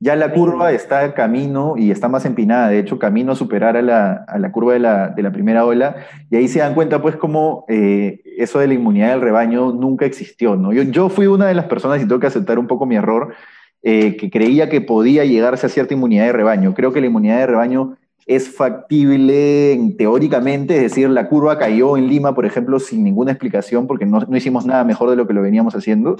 Ya 0.03 0.17
la 0.17 0.33
curva 0.33 0.73
está 0.73 1.13
camino 1.13 1.75
y 1.77 1.91
está 1.91 2.09
más 2.09 2.25
empinada, 2.25 2.69
de 2.69 2.79
hecho, 2.79 2.99
camino 2.99 3.33
a 3.33 3.37
superar 3.37 3.77
a 3.77 3.83
la, 3.83 4.25
a 4.27 4.39
la 4.39 4.51
curva 4.51 4.73
de 4.73 4.79
la, 4.79 5.09
de 5.09 5.23
la, 5.23 5.31
primera 5.31 5.67
ola. 5.67 5.97
Y 6.31 6.37
ahí 6.37 6.49
se 6.49 6.61
dan 6.61 6.73
cuenta, 6.73 7.03
pues, 7.03 7.17
como 7.17 7.67
eh, 7.69 8.23
eso 8.39 8.59
de 8.61 8.69
la 8.69 8.75
inmunidad 8.75 9.11
del 9.11 9.21
rebaño 9.21 9.73
nunca 9.73 10.07
existió, 10.07 10.57
¿no? 10.57 10.73
Yo, 10.73 10.85
yo 10.85 11.11
fui 11.11 11.27
una 11.27 11.47
de 11.47 11.53
las 11.53 11.67
personas, 11.67 11.99
y 11.99 12.09
tengo 12.09 12.19
que 12.19 12.29
aceptar 12.29 12.59
un 12.59 12.67
poco 12.67 12.87
mi 12.87 12.97
error, 12.97 13.35
eh, 13.83 14.17
que 14.17 14.31
creía 14.31 14.69
que 14.69 14.81
podía 14.81 15.25
llegarse 15.25 15.67
a 15.67 15.71
cierta 15.71 15.95
inmunidad 15.95 16.27
de 16.27 16.33
rebaño. 16.33 16.75
Creo 16.75 16.93
que 16.93 17.01
la 17.01 17.07
inmunidad 17.07 17.39
de 17.39 17.47
rebaño 17.47 17.97
es 18.27 18.55
factible 18.55 19.95
teóricamente, 19.99 20.77
es 20.77 20.83
decir, 20.83 21.09
la 21.09 21.29
curva 21.29 21.59
cayó 21.59 21.97
en 21.97 22.07
Lima, 22.07 22.35
por 22.35 22.47
ejemplo, 22.47 22.79
sin 22.79 23.03
ninguna 23.03 23.33
explicación, 23.33 23.87
porque 23.87 24.07
no, 24.07 24.25
hicimos 24.37 24.67
nada 24.67 24.85
mejor 24.85 25.11
de 25.11 25.17
lo 25.17 25.27
que 25.27 25.33
lo 25.33 25.43
veníamos 25.43 25.75
haciendo, 25.75 26.17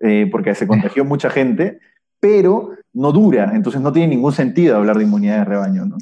eh, 0.00 0.28
porque 0.30 0.54
se 0.54 0.66
contagió 0.66 1.04
mucha 1.06 1.30
gente, 1.30 1.78
pero 2.20 2.70
no 2.92 3.12
dura, 3.12 3.52
entonces 3.54 3.80
no 3.80 3.92
tiene 3.92 4.08
ningún 4.08 4.32
sentido 4.32 4.76
hablar 4.76 4.98
de 4.98 5.04
inmunidad 5.04 5.38
de 5.38 5.44
rebaño, 5.44 5.86
¿no? 5.86 5.96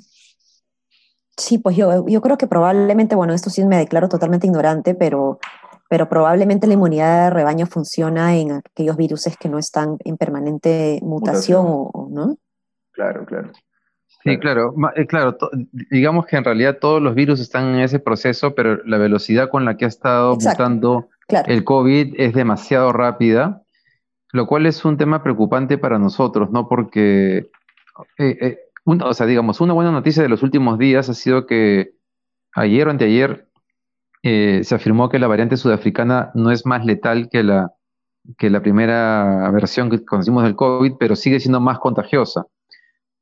Sí, 1.36 1.58
pues 1.58 1.76
yo, 1.76 2.06
yo 2.08 2.20
creo 2.20 2.38
que 2.38 2.46
probablemente, 2.46 3.16
bueno, 3.16 3.34
esto 3.34 3.50
sí 3.50 3.64
me 3.64 3.78
declaro 3.78 4.08
totalmente 4.08 4.46
ignorante, 4.46 4.94
pero 4.94 5.38
pero 5.94 6.08
probablemente 6.08 6.66
la 6.66 6.74
inmunidad 6.74 7.26
de 7.26 7.30
rebaño 7.30 7.66
funciona 7.66 8.34
en 8.34 8.50
aquellos 8.50 8.96
virus 8.96 9.28
que 9.38 9.48
no 9.48 9.58
están 9.58 9.96
en 10.04 10.16
permanente 10.16 10.98
mutación, 11.02 11.64
O, 11.68 12.08
¿no? 12.10 12.36
Claro, 12.90 13.24
claro. 13.24 13.52
Sí, 14.24 14.36
claro, 14.40 14.74
eh, 14.96 15.06
claro, 15.06 15.38
digamos 15.92 16.26
que 16.26 16.34
en 16.34 16.42
realidad 16.42 16.78
todos 16.80 17.00
los 17.00 17.14
virus 17.14 17.38
están 17.38 17.76
en 17.76 17.80
ese 17.82 18.00
proceso, 18.00 18.56
pero 18.56 18.84
la 18.84 18.98
velocidad 18.98 19.48
con 19.50 19.64
la 19.64 19.76
que 19.76 19.84
ha 19.84 19.88
estado 19.88 20.34
mutando 20.34 21.10
el 21.46 21.62
COVID 21.62 22.14
es 22.16 22.34
demasiado 22.34 22.92
rápida, 22.92 23.62
lo 24.32 24.48
cual 24.48 24.66
es 24.66 24.84
un 24.84 24.96
tema 24.96 25.22
preocupante 25.22 25.78
para 25.78 26.00
nosotros, 26.00 26.50
¿no? 26.50 26.68
Porque, 26.68 27.50
eh, 28.18 28.36
eh, 28.40 28.58
o 28.84 29.14
sea, 29.14 29.26
digamos, 29.26 29.60
una 29.60 29.74
buena 29.74 29.92
noticia 29.92 30.24
de 30.24 30.28
los 30.28 30.42
últimos 30.42 30.76
días 30.76 31.08
ha 31.08 31.14
sido 31.14 31.46
que 31.46 31.92
ayer 32.52 32.88
o 32.88 32.90
anteayer 32.90 33.46
se 34.24 34.74
afirmó 34.74 35.10
que 35.10 35.18
la 35.18 35.26
variante 35.26 35.58
sudafricana 35.58 36.30
no 36.34 36.50
es 36.50 36.64
más 36.64 36.84
letal 36.86 37.28
que 37.28 37.42
la, 37.42 37.74
que 38.38 38.48
la 38.48 38.62
primera 38.62 39.50
versión 39.50 39.90
que 39.90 40.04
conocimos 40.04 40.44
del 40.44 40.56
COVID, 40.56 40.94
pero 40.98 41.14
sigue 41.14 41.40
siendo 41.40 41.60
más 41.60 41.78
contagiosa. 41.78 42.46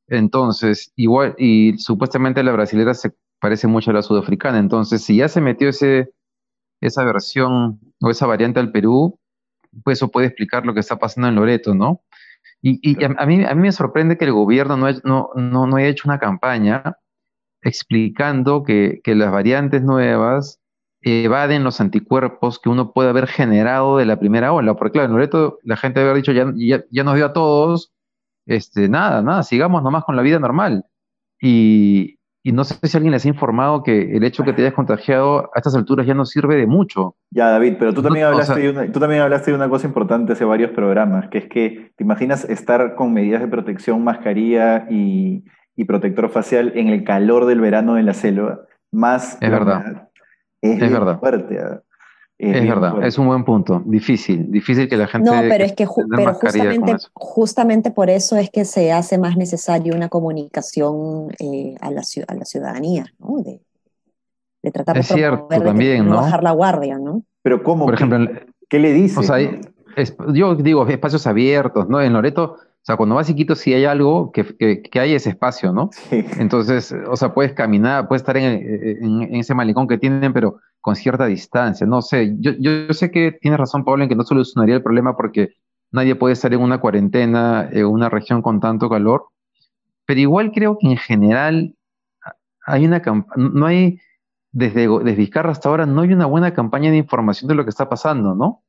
Entonces, 0.06 0.92
igual, 0.94 1.34
y 1.38 1.76
supuestamente 1.78 2.42
la 2.42 2.52
brasilera 2.52 2.94
se 2.94 3.12
parece 3.40 3.66
mucho 3.66 3.90
a 3.90 3.94
la 3.94 4.02
sudafricana. 4.02 4.58
Entonces, 4.58 5.02
si 5.02 5.16
ya 5.16 5.28
se 5.28 5.40
metió 5.40 5.68
ese, 5.68 6.12
esa 6.80 7.04
versión 7.04 7.80
o 8.00 8.10
esa 8.10 8.26
variante 8.26 8.60
al 8.60 8.70
Perú, 8.70 9.18
pues 9.82 9.98
eso 9.98 10.10
puede 10.10 10.28
explicar 10.28 10.64
lo 10.66 10.74
que 10.74 10.80
está 10.80 10.98
pasando 10.98 11.28
en 11.28 11.34
Loreto, 11.34 11.74
¿no? 11.74 12.02
Y, 12.64 13.02
a, 13.04 13.26
mí, 13.26 13.44
a 13.44 13.54
mí 13.56 13.62
me 13.62 13.72
sorprende 13.72 14.16
que 14.16 14.24
el 14.24 14.32
gobierno 14.32 14.76
no, 14.76 14.86
no, 15.02 15.30
no, 15.34 15.66
no 15.66 15.76
haya 15.76 15.88
hecho 15.88 16.08
una 16.08 16.20
campaña 16.20 16.96
explicando 17.60 18.62
que, 18.62 19.00
que, 19.02 19.16
las 19.16 19.32
variantes 19.32 19.82
nuevas 19.82 20.61
evaden 21.02 21.64
los 21.64 21.80
anticuerpos 21.80 22.58
que 22.58 22.68
uno 22.68 22.92
puede 22.92 23.10
haber 23.10 23.26
generado 23.26 23.98
de 23.98 24.06
la 24.06 24.18
primera 24.18 24.52
ola. 24.52 24.74
Porque 24.74 24.92
claro, 24.92 25.06
en 25.06 25.12
Loreto 25.12 25.58
la 25.62 25.76
gente 25.76 26.00
había 26.00 26.14
dicho, 26.14 26.32
ya, 26.32 26.52
ya, 26.54 26.84
ya 26.90 27.04
nos 27.04 27.16
dio 27.16 27.26
a 27.26 27.32
todos, 27.32 27.92
este, 28.46 28.88
nada, 28.88 29.22
nada, 29.22 29.42
sigamos 29.42 29.82
nomás 29.82 30.04
con 30.04 30.16
la 30.16 30.22
vida 30.22 30.38
normal. 30.38 30.84
Y, 31.40 32.18
no 32.44 32.64
sé 32.64 32.74
si 32.82 32.96
alguien 32.96 33.12
les 33.12 33.24
ha 33.24 33.28
informado 33.28 33.84
que 33.84 34.16
el 34.16 34.24
hecho 34.24 34.42
que 34.42 34.52
te 34.52 34.62
hayas 34.62 34.74
contagiado 34.74 35.50
a 35.54 35.58
estas 35.58 35.76
alturas 35.76 36.06
ya 36.06 36.14
no 36.14 36.24
sirve 36.24 36.56
de 36.56 36.66
mucho. 36.66 37.14
Ya, 37.30 37.50
David, 37.50 37.76
pero 37.78 37.94
tú 37.94 38.02
también, 38.02 38.26
hablaste, 38.26 38.60
de 38.60 38.70
una, 38.70 38.90
tú 38.90 38.98
también 38.98 39.22
hablaste 39.22 39.52
de 39.52 39.56
una 39.56 39.68
cosa 39.68 39.86
importante 39.86 40.32
hace 40.32 40.44
varios 40.44 40.72
programas, 40.72 41.28
que 41.28 41.38
es 41.38 41.48
que 41.48 41.92
te 41.96 42.02
imaginas 42.02 42.44
estar 42.44 42.96
con 42.96 43.12
medidas 43.12 43.42
de 43.42 43.48
protección, 43.48 44.02
mascarilla 44.02 44.86
y, 44.90 45.44
protector 45.86 46.30
facial 46.30 46.72
en 46.76 46.88
el 46.88 47.02
calor 47.02 47.44
del 47.44 47.60
verano 47.60 47.98
en 47.98 48.06
la 48.06 48.14
selva, 48.14 48.60
más... 48.92 49.36
Es 49.40 49.50
verdad. 49.50 50.11
Es, 50.62 50.78
verdad. 50.78 51.18
fuerte. 51.18 51.58
¿ah? 51.58 51.82
Es, 52.38 52.66
verdad, 52.66 53.04
es 53.04 53.18
un 53.18 53.26
buen 53.26 53.44
punto. 53.44 53.82
Difícil, 53.84 54.50
difícil 54.50 54.88
que 54.88 54.96
la 54.96 55.06
gente. 55.06 55.30
No, 55.30 55.40
pero 55.48 55.64
es 55.64 55.74
que 55.74 55.86
pero 56.16 56.34
justamente, 56.34 56.96
justamente 57.12 57.90
por 57.90 58.10
eso 58.10 58.36
es 58.36 58.50
que 58.50 58.64
se 58.64 58.90
hace 58.90 59.18
más 59.18 59.36
necesario 59.36 59.94
una 59.94 60.08
comunicación 60.08 61.32
eh, 61.38 61.76
a, 61.80 61.90
la, 61.90 62.02
a 62.26 62.34
la 62.34 62.44
ciudadanía, 62.44 63.06
¿no? 63.18 63.42
De, 63.42 63.60
tratar 64.72 64.98
es 64.98 65.08
de, 65.08 65.14
cierto, 65.14 65.46
también, 65.48 66.08
¿no? 66.08 66.16
bajar 66.16 66.42
la 66.42 66.52
guardia, 66.52 66.98
¿no? 66.98 67.22
Pero 67.42 67.62
¿cómo? 67.62 67.84
Por 67.84 67.94
ejemplo, 67.94 68.18
¿qué, 68.68 68.78
le 68.78 68.92
dice? 68.92 69.20
O 69.20 69.22
sea, 69.22 69.36
yo 70.32 70.54
digo 70.54 70.86
espacios 70.88 71.26
abiertos, 71.26 71.88
¿no? 71.88 72.00
En 72.00 72.12
Loreto 72.12 72.56
o 72.82 72.84
sea, 72.84 72.96
cuando 72.96 73.14
vas 73.14 73.28
chiquito, 73.28 73.54
si 73.54 73.72
hay 73.72 73.84
algo 73.84 74.32
que, 74.32 74.56
que, 74.56 75.00
hay 75.00 75.14
ese 75.14 75.30
espacio, 75.30 75.72
¿no? 75.72 75.90
Entonces, 76.10 76.92
o 77.08 77.14
sea, 77.14 77.32
puedes 77.32 77.52
caminar, 77.52 78.08
puedes 78.08 78.22
estar 78.22 78.36
en, 78.36 79.32
ese 79.36 79.54
malecón 79.54 79.86
que 79.86 79.98
tienen, 79.98 80.32
pero 80.32 80.56
con 80.80 80.96
cierta 80.96 81.26
distancia. 81.26 81.86
No 81.86 82.02
sé, 82.02 82.34
yo, 82.40 82.50
yo, 82.58 82.92
sé 82.92 83.12
que 83.12 83.38
tienes 83.40 83.60
razón, 83.60 83.84
Pablo, 83.84 84.02
en 84.02 84.08
que 84.08 84.16
no 84.16 84.24
solucionaría 84.24 84.74
el 84.74 84.82
problema 84.82 85.16
porque 85.16 85.50
nadie 85.92 86.16
puede 86.16 86.32
estar 86.32 86.52
en 86.52 86.60
una 86.60 86.80
cuarentena 86.80 87.68
en 87.70 87.86
una 87.86 88.08
región 88.08 88.42
con 88.42 88.58
tanto 88.58 88.90
calor, 88.90 89.26
pero 90.04 90.18
igual 90.18 90.50
creo 90.50 90.76
que 90.76 90.88
en 90.88 90.96
general 90.96 91.76
hay 92.66 92.84
una 92.84 93.00
no 93.36 93.66
hay, 93.66 94.00
desde, 94.50 94.88
desde 94.88 95.14
Vizcarra 95.14 95.52
hasta 95.52 95.68
ahora, 95.68 95.86
no 95.86 96.00
hay 96.00 96.12
una 96.12 96.26
buena 96.26 96.52
campaña 96.52 96.90
de 96.90 96.96
información 96.96 97.46
de 97.46 97.54
lo 97.54 97.62
que 97.62 97.70
está 97.70 97.88
pasando, 97.88 98.34
¿no? 98.34 98.64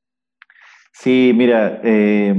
Sí, 0.91 1.33
mira, 1.35 1.81
eh, 1.83 2.35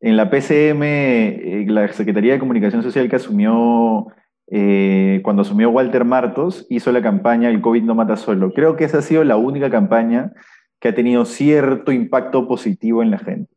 en 0.00 0.16
la 0.16 0.30
PCM, 0.30 0.82
eh, 0.82 1.64
la 1.68 1.92
Secretaría 1.92 2.32
de 2.32 2.38
Comunicación 2.38 2.82
Social 2.82 3.08
que 3.08 3.16
asumió, 3.16 4.06
eh, 4.46 5.20
cuando 5.22 5.42
asumió 5.42 5.70
Walter 5.70 6.04
Martos, 6.04 6.66
hizo 6.70 6.90
la 6.92 7.02
campaña 7.02 7.50
El 7.50 7.60
COVID 7.60 7.82
no 7.82 7.94
mata 7.94 8.16
solo. 8.16 8.52
Creo 8.52 8.76
que 8.76 8.84
esa 8.84 8.98
ha 8.98 9.02
sido 9.02 9.24
la 9.24 9.36
única 9.36 9.70
campaña 9.70 10.32
que 10.80 10.88
ha 10.88 10.94
tenido 10.94 11.24
cierto 11.26 11.92
impacto 11.92 12.48
positivo 12.48 13.02
en 13.02 13.10
la 13.10 13.18
gente. 13.18 13.52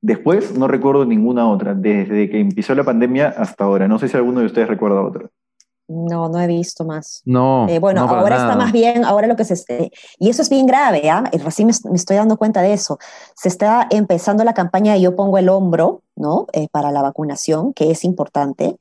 Después 0.00 0.56
no 0.56 0.68
recuerdo 0.68 1.06
ninguna 1.06 1.48
otra, 1.48 1.74
desde 1.74 2.30
que 2.30 2.38
empezó 2.38 2.74
la 2.74 2.84
pandemia 2.84 3.28
hasta 3.28 3.64
ahora. 3.64 3.88
No 3.88 3.98
sé 3.98 4.08
si 4.08 4.16
alguno 4.16 4.40
de 4.40 4.46
ustedes 4.46 4.68
recuerda 4.68 5.00
otra. 5.02 5.28
No, 5.86 6.28
no 6.28 6.40
he 6.40 6.46
visto 6.46 6.84
más. 6.84 7.20
No. 7.24 7.68
Eh, 7.68 7.78
bueno, 7.78 8.02
ahora 8.02 8.36
está 8.36 8.56
más 8.56 8.72
bien, 8.72 9.04
ahora 9.04 9.26
lo 9.26 9.36
que 9.36 9.44
se... 9.44 9.90
y 10.18 10.30
eso 10.30 10.42
es 10.42 10.48
bien 10.48 10.66
grave, 10.66 11.10
¿ah? 11.10 11.24
Recién 11.32 11.68
me, 11.68 11.94
estoy 11.94 12.16
dando 12.16 12.38
cuenta 12.38 12.62
de 12.62 12.72
eso. 12.72 12.98
Se 13.36 13.48
está 13.48 13.86
empezando 13.90 14.44
la 14.44 14.54
campaña 14.54 14.94
de 14.94 15.02
Yo 15.02 15.14
pongo 15.14 15.36
el 15.36 15.48
hombro, 15.48 16.02
¿no? 16.16 16.46
Eh, 16.52 16.68
para 16.70 16.90
la 16.90 17.02
vacunación, 17.02 17.74
que 17.74 17.90
es 17.90 18.04
importante, 18.04 18.78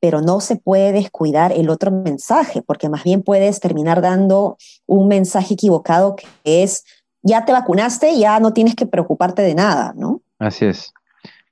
pero 0.00 0.22
no 0.22 0.40
se 0.40 0.56
puede 0.56 0.92
descuidar 0.92 1.52
el 1.52 1.68
otro 1.68 1.90
mensaje, 1.90 2.62
porque 2.62 2.88
más 2.88 3.04
bien 3.04 3.22
puedes 3.22 3.60
terminar 3.60 4.00
dando 4.00 4.56
un 4.86 5.08
mensaje 5.08 5.54
equivocado 5.54 6.16
que 6.16 6.62
es, 6.62 6.84
ya 7.22 7.44
te 7.44 7.52
vacunaste, 7.52 8.18
ya 8.18 8.40
no 8.40 8.54
tienes 8.54 8.74
que 8.74 8.86
preocuparte 8.86 9.42
de 9.42 9.54
nada, 9.54 9.92
¿no? 9.94 10.22
Así 10.38 10.64
es. 10.64 10.94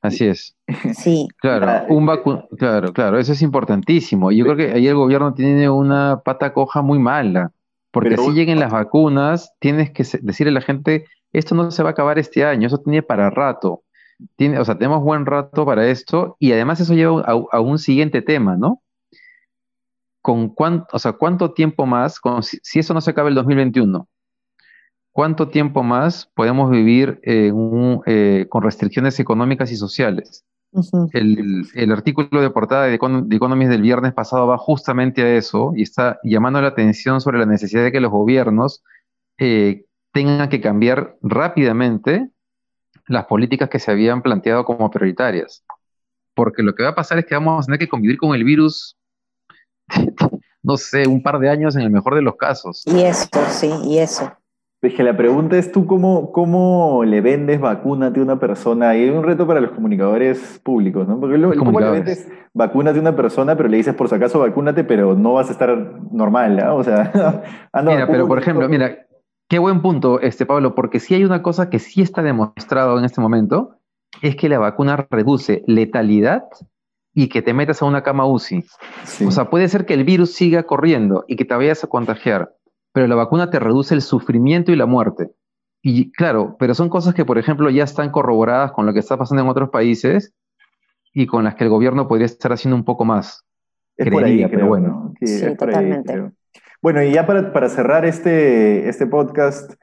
Así 0.00 0.26
es. 0.26 0.54
Sí. 0.94 1.28
Claro, 1.40 1.86
un 1.88 2.06
claro, 2.58 2.92
claro, 2.92 3.18
eso 3.18 3.32
es 3.32 3.42
importantísimo. 3.42 4.30
Yo 4.32 4.44
creo 4.44 4.56
que 4.56 4.72
ahí 4.72 4.86
el 4.86 4.94
gobierno 4.94 5.32
tiene 5.32 5.70
una 5.70 6.20
pata 6.24 6.52
coja 6.52 6.82
muy 6.82 6.98
mala, 6.98 7.52
porque 7.90 8.16
si 8.16 8.32
lleguen 8.32 8.60
las 8.60 8.72
vacunas, 8.72 9.52
tienes 9.60 9.90
que 9.90 10.04
decirle 10.20 10.50
a 10.50 10.54
la 10.54 10.60
gente, 10.60 11.06
esto 11.32 11.54
no 11.54 11.70
se 11.70 11.82
va 11.82 11.90
a 11.90 11.92
acabar 11.92 12.18
este 12.18 12.44
año, 12.44 12.66
eso 12.66 12.78
tiene 12.78 13.02
para 13.02 13.30
rato. 13.30 13.82
Tiene, 14.36 14.58
o 14.58 14.64
sea, 14.64 14.76
tenemos 14.76 15.02
buen 15.02 15.26
rato 15.26 15.64
para 15.64 15.86
esto 15.86 16.36
y 16.40 16.52
además 16.52 16.80
eso 16.80 16.92
lleva 16.94 17.22
a, 17.22 17.60
un 17.60 17.78
siguiente 17.78 18.20
tema, 18.20 18.56
¿no? 18.56 18.82
¿Con 20.20 20.48
cuánto, 20.48 20.88
o 20.92 20.98
sea, 20.98 21.12
cuánto 21.12 21.52
tiempo 21.52 21.86
más, 21.86 22.20
si, 22.42 22.58
si 22.62 22.80
eso 22.80 22.92
no 22.92 23.00
se 23.00 23.10
acaba 23.12 23.28
el 23.28 23.36
2021, 23.36 24.08
¿cuánto 25.12 25.48
tiempo 25.48 25.82
más 25.82 26.30
podemos 26.34 26.70
vivir 26.70 27.20
eh, 27.22 27.52
con 28.48 28.62
restricciones 28.62 29.18
económicas 29.20 29.72
y 29.72 29.76
sociales? 29.76 30.44
El, 31.12 31.92
artículo 31.92 32.40
de 32.40 32.50
portada 32.50 32.84
de, 32.84 32.94
Economist 32.94 33.70
del 33.70 33.82
viernes 33.82 34.12
pasado 34.12 34.46
va 34.46 34.58
justamente 34.58 35.22
a 35.22 35.36
eso 35.36 35.72
y 35.74 35.82
está 35.82 36.18
llamando 36.22 36.60
la 36.60 36.68
atención 36.68 37.20
sobre 37.20 37.38
la 37.38 37.46
necesidad 37.46 37.84
de 37.84 37.92
que 37.92 38.00
los 38.00 38.10
gobiernos 38.10 38.82
eh, 39.38 39.84
tengan 40.12 40.48
que 40.48 40.60
cambiar 40.60 41.16
rápidamente 41.22 42.30
las 43.06 43.26
políticas 43.26 43.68
que 43.68 43.78
se 43.78 43.90
habían 43.90 44.22
planteado 44.22 44.64
como 44.64 44.90
prioritarias. 44.90 45.64
Porque 46.34 46.62
lo 46.62 46.74
que 46.74 46.82
va 46.82 46.90
a 46.90 46.94
pasar 46.94 47.18
es 47.18 47.26
que 47.26 47.34
vamos 47.34 47.64
a 47.64 47.66
tener 47.66 47.78
que 47.78 47.88
convivir 47.88 48.18
con 48.18 48.34
el 48.34 48.44
virus, 48.44 48.96
no 50.62 50.76
sé, 50.76 51.06
un 51.06 51.22
par 51.22 51.38
de 51.38 51.50
años 51.50 51.76
en 51.76 51.82
el 51.82 51.90
mejor 51.90 52.14
de 52.14 52.22
los 52.22 52.36
casos. 52.36 52.82
Y 52.86 53.02
esto, 53.02 53.40
sí, 53.50 53.70
y 53.84 53.98
eso. 53.98 54.32
Es 54.80 54.94
que 54.94 55.02
la 55.02 55.16
pregunta 55.16 55.58
es 55.58 55.72
tú 55.72 55.86
cómo, 55.86 56.30
cómo 56.30 57.02
le 57.04 57.20
vendes 57.20 57.60
vacúnate 57.60 58.20
a 58.20 58.22
una 58.22 58.38
persona. 58.38 58.96
Y 58.96 59.02
hay 59.02 59.10
un 59.10 59.24
reto 59.24 59.46
para 59.46 59.60
los 59.60 59.72
comunicadores 59.72 60.60
públicos, 60.62 61.08
¿no? 61.08 61.18
Porque 61.18 61.40
¿cómo 61.58 61.80
le 61.80 61.90
vendes 61.90 62.28
vacúnate 62.54 62.98
a 62.98 63.02
una 63.02 63.16
persona, 63.16 63.56
pero 63.56 63.68
le 63.68 63.76
dices 63.76 63.94
por 63.94 64.08
si 64.08 64.14
acaso 64.14 64.40
vacúnate, 64.40 64.84
pero 64.84 65.14
no 65.14 65.34
vas 65.34 65.48
a 65.48 65.52
estar 65.52 65.76
normal, 66.12 66.56
¿no? 66.56 66.76
O 66.76 66.84
sea, 66.84 67.12
anda 67.72 67.92
Mira, 67.92 68.06
pero 68.06 68.26
por 68.26 68.38
ejemplo, 68.38 68.68
mira, 68.68 69.06
qué 69.48 69.58
buen 69.58 69.80
punto, 69.82 70.20
este 70.20 70.46
Pablo, 70.46 70.74
porque 70.74 71.00
sí 71.00 71.14
hay 71.14 71.24
una 71.24 71.42
cosa 71.42 71.70
que 71.70 71.78
sí 71.78 72.02
está 72.02 72.22
demostrado 72.22 72.98
en 72.98 73.04
este 73.04 73.20
momento, 73.20 73.76
es 74.22 74.36
que 74.36 74.48
la 74.48 74.58
vacuna 74.58 75.06
reduce 75.10 75.62
letalidad 75.66 76.44
y 77.14 77.28
que 77.28 77.42
te 77.42 77.52
metas 77.52 77.82
a 77.82 77.84
una 77.84 78.02
cama 78.02 78.26
UCI. 78.26 78.64
O 79.26 79.30
sea, 79.30 79.50
puede 79.50 79.68
ser 79.68 79.86
que 79.86 79.94
el 79.94 80.04
virus 80.04 80.34
siga 80.34 80.64
corriendo 80.64 81.24
y 81.26 81.36
que 81.36 81.44
te 81.44 81.54
vayas 81.54 81.82
a 81.82 81.88
contagiar 81.88 82.54
pero 82.92 83.06
la 83.06 83.14
vacuna 83.14 83.50
te 83.50 83.58
reduce 83.58 83.94
el 83.94 84.02
sufrimiento 84.02 84.72
y 84.72 84.76
la 84.76 84.86
muerte. 84.86 85.30
Y 85.82 86.10
claro, 86.12 86.56
pero 86.58 86.74
son 86.74 86.88
cosas 86.88 87.14
que, 87.14 87.24
por 87.24 87.38
ejemplo, 87.38 87.70
ya 87.70 87.84
están 87.84 88.10
corroboradas 88.10 88.72
con 88.72 88.86
lo 88.86 88.92
que 88.92 88.98
está 88.98 89.16
pasando 89.16 89.42
en 89.42 89.48
otros 89.48 89.70
países 89.70 90.34
y 91.12 91.26
con 91.26 91.44
las 91.44 91.54
que 91.54 91.64
el 91.64 91.70
gobierno 91.70 92.08
podría 92.08 92.26
estar 92.26 92.52
haciendo 92.52 92.76
un 92.76 92.84
poco 92.84 93.04
más. 93.04 93.44
Es 93.96 94.10
por 94.10 94.24
ahí, 94.24 94.46
pero 94.48 94.66
bueno. 94.66 95.14
Sí, 95.20 95.44
totalmente. 95.56 96.30
bueno, 96.80 97.02
y 97.02 97.12
ya 97.12 97.26
para, 97.26 97.68
cerrar 97.68 98.04
este, 98.04 98.88
este 98.88 99.06
podcast, 99.06 99.74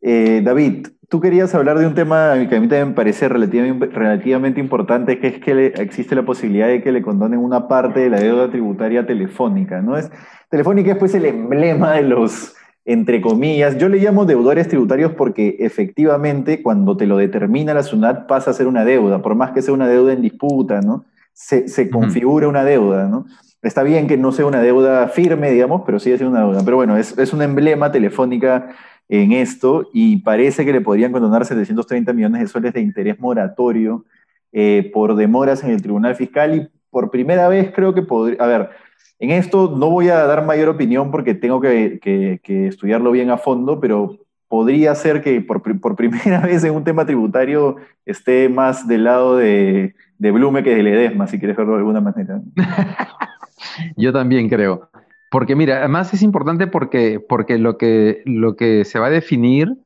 eh, 0.00 0.42
David, 0.44 0.88
tú 1.08 1.20
querías 1.20 1.54
hablar 1.54 1.78
de 1.78 1.86
un 1.86 1.94
tema 1.94 2.34
que 2.48 2.56
a 2.56 2.60
mí 2.60 2.68
también 2.68 2.88
me 2.88 2.94
parece 2.94 3.28
relativamente, 3.28 3.86
relativamente 3.86 4.60
importante, 4.60 5.18
que 5.18 5.28
es 5.28 5.38
que 5.40 5.66
existe 5.76 6.14
la 6.14 6.24
posibilidad 6.24 6.68
de 6.68 6.82
que 6.82 6.92
le 6.92 7.02
condonen 7.02 7.38
una 7.38 7.68
parte 7.68 8.00
de 8.00 8.10
la 8.10 8.20
deuda 8.20 8.50
tributaria 8.50 9.06
telefónica, 9.06 9.80
¿no? 9.82 9.96
Es, 9.96 10.10
telefónica 10.48 10.92
es 10.92 10.98
pues 10.98 11.14
el 11.14 11.26
emblema 11.26 11.92
de 11.92 12.02
los 12.02 12.54
entre 12.86 13.22
comillas, 13.22 13.78
yo 13.78 13.88
le 13.88 13.98
llamo 13.98 14.26
deudores 14.26 14.68
tributarios 14.68 15.12
porque 15.12 15.56
efectivamente 15.60 16.62
cuando 16.62 16.96
te 16.98 17.06
lo 17.06 17.16
determina 17.16 17.72
la 17.72 17.82
SUNAT 17.82 18.26
pasa 18.26 18.50
a 18.50 18.54
ser 18.54 18.66
una 18.66 18.84
deuda, 18.84 19.22
por 19.22 19.34
más 19.34 19.52
que 19.52 19.62
sea 19.62 19.72
una 19.72 19.88
deuda 19.88 20.12
en 20.12 20.20
disputa, 20.20 20.82
¿no? 20.82 21.06
Se, 21.32 21.90
configura 21.90 22.46
una 22.46 22.62
deuda, 22.62 23.08
¿no? 23.08 23.24
Está 23.62 23.82
bien 23.82 24.06
que 24.06 24.18
no 24.18 24.32
sea 24.32 24.44
una 24.44 24.60
deuda 24.60 25.08
firme, 25.08 25.50
digamos, 25.50 25.82
pero 25.86 25.98
sigue 25.98 26.18
siendo 26.18 26.36
una 26.36 26.46
deuda. 26.46 26.62
Pero 26.62 26.76
bueno, 26.76 26.98
es, 26.98 27.16
es 27.16 27.32
un 27.32 27.40
emblema 27.40 27.90
telefónica 27.90 28.68
en 29.08 29.32
esto 29.32 29.88
y 29.92 30.18
parece 30.18 30.64
que 30.64 30.72
le 30.72 30.80
podrían 30.80 31.12
condonar 31.12 31.44
730 31.44 32.12
millones 32.12 32.40
de 32.40 32.46
soles 32.48 32.72
de 32.72 32.80
interés 32.80 33.18
moratorio 33.18 34.04
eh, 34.52 34.90
por 34.92 35.14
demoras 35.14 35.62
en 35.64 35.70
el 35.70 35.82
Tribunal 35.82 36.14
Fiscal 36.14 36.56
y 36.56 36.68
por 36.90 37.10
primera 37.10 37.48
vez 37.48 37.72
creo 37.74 37.92
que 37.92 38.02
podría, 38.02 38.42
a 38.42 38.46
ver, 38.46 38.70
en 39.18 39.30
esto 39.30 39.74
no 39.76 39.90
voy 39.90 40.08
a 40.08 40.26
dar 40.26 40.44
mayor 40.44 40.68
opinión 40.68 41.10
porque 41.10 41.34
tengo 41.34 41.60
que, 41.60 42.00
estudiarlo 42.44 43.10
bien 43.10 43.30
a 43.30 43.38
fondo, 43.38 43.80
pero 43.80 44.18
podría 44.48 44.94
ser 44.94 45.22
que 45.22 45.40
por, 45.40 45.62
primera 45.96 46.40
vez 46.46 46.64
en 46.64 46.74
un 46.74 46.84
tema 46.84 47.04
tributario 47.06 47.76
esté 48.06 48.48
más 48.48 48.86
del 48.86 49.04
lado 49.04 49.36
de, 49.36 49.94
de 50.18 50.30
Blume 50.30 50.62
que 50.62 50.74
de 50.74 50.82
Ledesma, 50.82 51.26
si 51.26 51.38
quieres 51.38 51.56
verlo 51.56 51.72
de 51.72 51.78
alguna 51.78 52.00
manera. 52.00 52.40
Yo 53.96 54.12
también 54.12 54.48
creo. 54.48 54.88
Porque 55.34 55.56
mira, 55.56 55.78
además 55.78 56.14
es 56.14 56.22
importante 56.22 56.68
porque, 56.68 57.18
porque 57.18 57.58
lo, 57.58 57.76
que, 57.76 58.22
lo 58.24 58.54
que 58.54 58.84
se 58.84 59.00
va 59.00 59.08
a 59.08 59.10
definir 59.10 59.76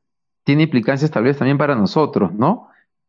tiene 0.43 0.61
implicancias 0.61 1.09
tal 1.09 1.23
vez 1.23 1.39
también 1.39 1.57
para 1.57 1.73
nosotros, 1.73 2.31
¿no? 2.35 2.67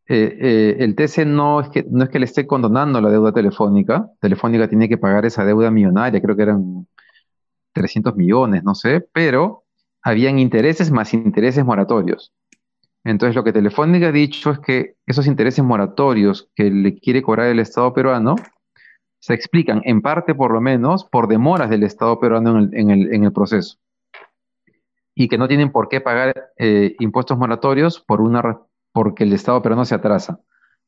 Eh, 0.08 0.38
eh, 0.40 0.76
el 0.78 0.94
TC 0.94 1.26
no 1.26 1.60
es, 1.60 1.68
que, 1.68 1.84
no 1.90 2.02
es 2.02 2.08
que 2.08 2.18
le 2.18 2.24
esté 2.24 2.46
condonando 2.46 2.98
la 3.02 3.10
deuda 3.10 3.30
telefónica. 3.30 4.08
Telefónica 4.22 4.68
tiene 4.68 4.88
que 4.88 4.96
pagar 4.96 5.26
esa 5.26 5.44
deuda 5.44 5.70
millonaria, 5.70 6.22
creo 6.22 6.34
que 6.34 6.44
eran 6.44 6.86
300 7.74 8.16
millones, 8.16 8.64
no 8.64 8.74
sé, 8.74 9.06
pero 9.12 9.64
habían 10.00 10.38
intereses 10.38 10.90
más 10.90 11.12
intereses 11.12 11.62
moratorios. 11.62 12.32
Entonces, 13.04 13.36
lo 13.36 13.44
que 13.44 13.52
Telefónica 13.52 14.06
ha 14.06 14.12
dicho 14.12 14.52
es 14.52 14.60
que 14.60 14.94
esos 15.04 15.26
intereses 15.26 15.62
moratorios 15.62 16.48
que 16.54 16.70
le 16.70 16.98
quiere 16.98 17.20
cobrar 17.20 17.48
el 17.48 17.58
Estado 17.58 17.92
peruano 17.92 18.36
se 19.20 19.34
explican, 19.34 19.82
en 19.84 20.02
parte 20.02 20.34
por 20.34 20.52
lo 20.52 20.60
menos, 20.60 21.04
por 21.04 21.28
demoras 21.28 21.70
del 21.70 21.82
Estado 21.82 22.18
peruano 22.18 22.68
en 22.72 22.90
el, 22.90 23.32
proceso. 23.32 23.78
Y 25.14 25.28
que 25.28 25.38
no 25.38 25.46
tienen 25.46 25.70
por 25.70 25.88
qué 25.88 26.00
pagar 26.00 26.52
eh, 26.56 26.96
impuestos 26.98 27.38
moratorios 27.38 28.00
por 28.00 28.20
una 28.20 28.60
porque 28.92 29.24
el 29.24 29.32
Estado 29.32 29.62
peruano 29.62 29.84
se 29.84 29.94
atrasa. 29.94 30.40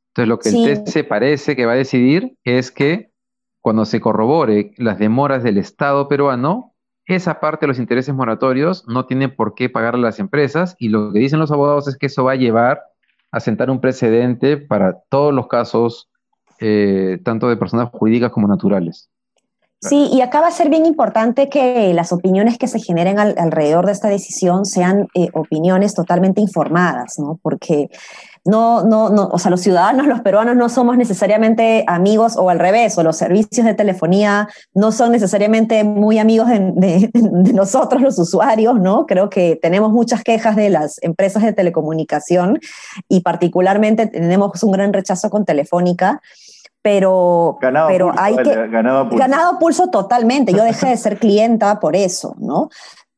Entonces, 0.08 0.28
lo 0.28 0.38
que 0.38 0.48
el 0.48 0.84
TC 0.84 1.06
parece 1.06 1.56
que 1.56 1.66
va 1.66 1.72
a 1.72 1.76
decidir 1.76 2.36
es 2.44 2.70
que 2.70 3.12
cuando 3.60 3.84
se 3.84 4.00
corrobore 4.00 4.74
las 4.76 4.98
demoras 4.98 5.42
del 5.42 5.58
Estado 5.58 6.08
peruano, 6.08 6.74
esa 7.06 7.40
parte 7.40 7.66
de 7.66 7.68
los 7.68 7.78
intereses 7.78 8.14
moratorios 8.14 8.86
no 8.88 9.06
tiene 9.06 9.28
por 9.28 9.54
qué 9.54 9.68
pagar 9.68 9.94
a 9.94 9.98
las 9.98 10.18
empresas 10.18 10.76
y 10.78 10.88
lo 10.88 11.12
que 11.12 11.18
dicen 11.18 11.38
los 11.38 11.50
abogados 11.50 11.88
es 11.88 11.96
que 11.96 12.06
eso 12.06 12.24
va 12.24 12.32
a 12.32 12.36
llevar 12.36 12.82
a 13.30 13.40
sentar 13.40 13.70
un 13.70 13.80
precedente 13.80 14.56
para 14.56 15.00
todos 15.08 15.32
los 15.32 15.48
casos, 15.48 16.10
eh, 16.62 17.18
tanto 17.24 17.48
de 17.48 17.56
personas 17.56 17.90
jurídicas 17.90 18.30
como 18.30 18.46
naturales. 18.46 19.10
Sí, 19.80 20.08
y 20.12 20.20
acá 20.20 20.40
va 20.40 20.46
a 20.46 20.52
ser 20.52 20.68
bien 20.68 20.86
importante 20.86 21.48
que 21.48 21.92
las 21.92 22.12
opiniones 22.12 22.56
que 22.56 22.68
se 22.68 22.78
generen 22.78 23.18
alrededor 23.18 23.84
de 23.86 23.90
esta 23.90 24.08
decisión 24.08 24.64
sean 24.64 25.08
eh, 25.14 25.26
opiniones 25.32 25.94
totalmente 25.94 26.40
informadas, 26.40 27.18
¿no? 27.18 27.40
Porque 27.42 27.90
no, 28.44 28.84
no, 28.84 29.10
no, 29.10 29.26
o 29.32 29.40
sea, 29.40 29.50
los 29.50 29.60
ciudadanos, 29.60 30.06
los 30.08 30.20
peruanos 30.20 30.54
no 30.54 30.68
somos 30.68 30.96
necesariamente 30.96 31.82
amigos 31.88 32.36
o 32.36 32.48
al 32.48 32.60
revés, 32.60 32.96
o 32.96 33.02
los 33.02 33.16
servicios 33.16 33.66
de 33.66 33.74
telefonía 33.74 34.48
no 34.72 34.92
son 34.92 35.10
necesariamente 35.10 35.82
muy 35.82 36.20
amigos 36.20 36.48
de, 36.48 37.10
de 37.12 37.52
nosotros, 37.52 38.02
los 38.02 38.16
usuarios, 38.20 38.78
¿no? 38.78 39.06
Creo 39.06 39.30
que 39.30 39.58
tenemos 39.60 39.90
muchas 39.90 40.22
quejas 40.22 40.54
de 40.54 40.70
las 40.70 41.02
empresas 41.02 41.42
de 41.42 41.52
telecomunicación 41.54 42.60
y 43.08 43.22
particularmente 43.22 44.06
tenemos 44.06 44.62
un 44.62 44.70
gran 44.70 44.92
rechazo 44.92 45.28
con 45.28 45.44
Telefónica 45.44 46.22
pero, 46.82 47.58
pero 47.60 48.12
hay 48.16 48.36
que... 48.36 48.68
Ganado 48.68 49.08
pulso. 49.08 49.18
ganado 49.18 49.58
pulso 49.58 49.86
totalmente, 49.88 50.52
yo 50.52 50.64
dejé 50.64 50.88
de 50.88 50.96
ser 50.96 51.18
clienta 51.18 51.78
por 51.80 51.94
eso, 51.96 52.34
¿no? 52.38 52.68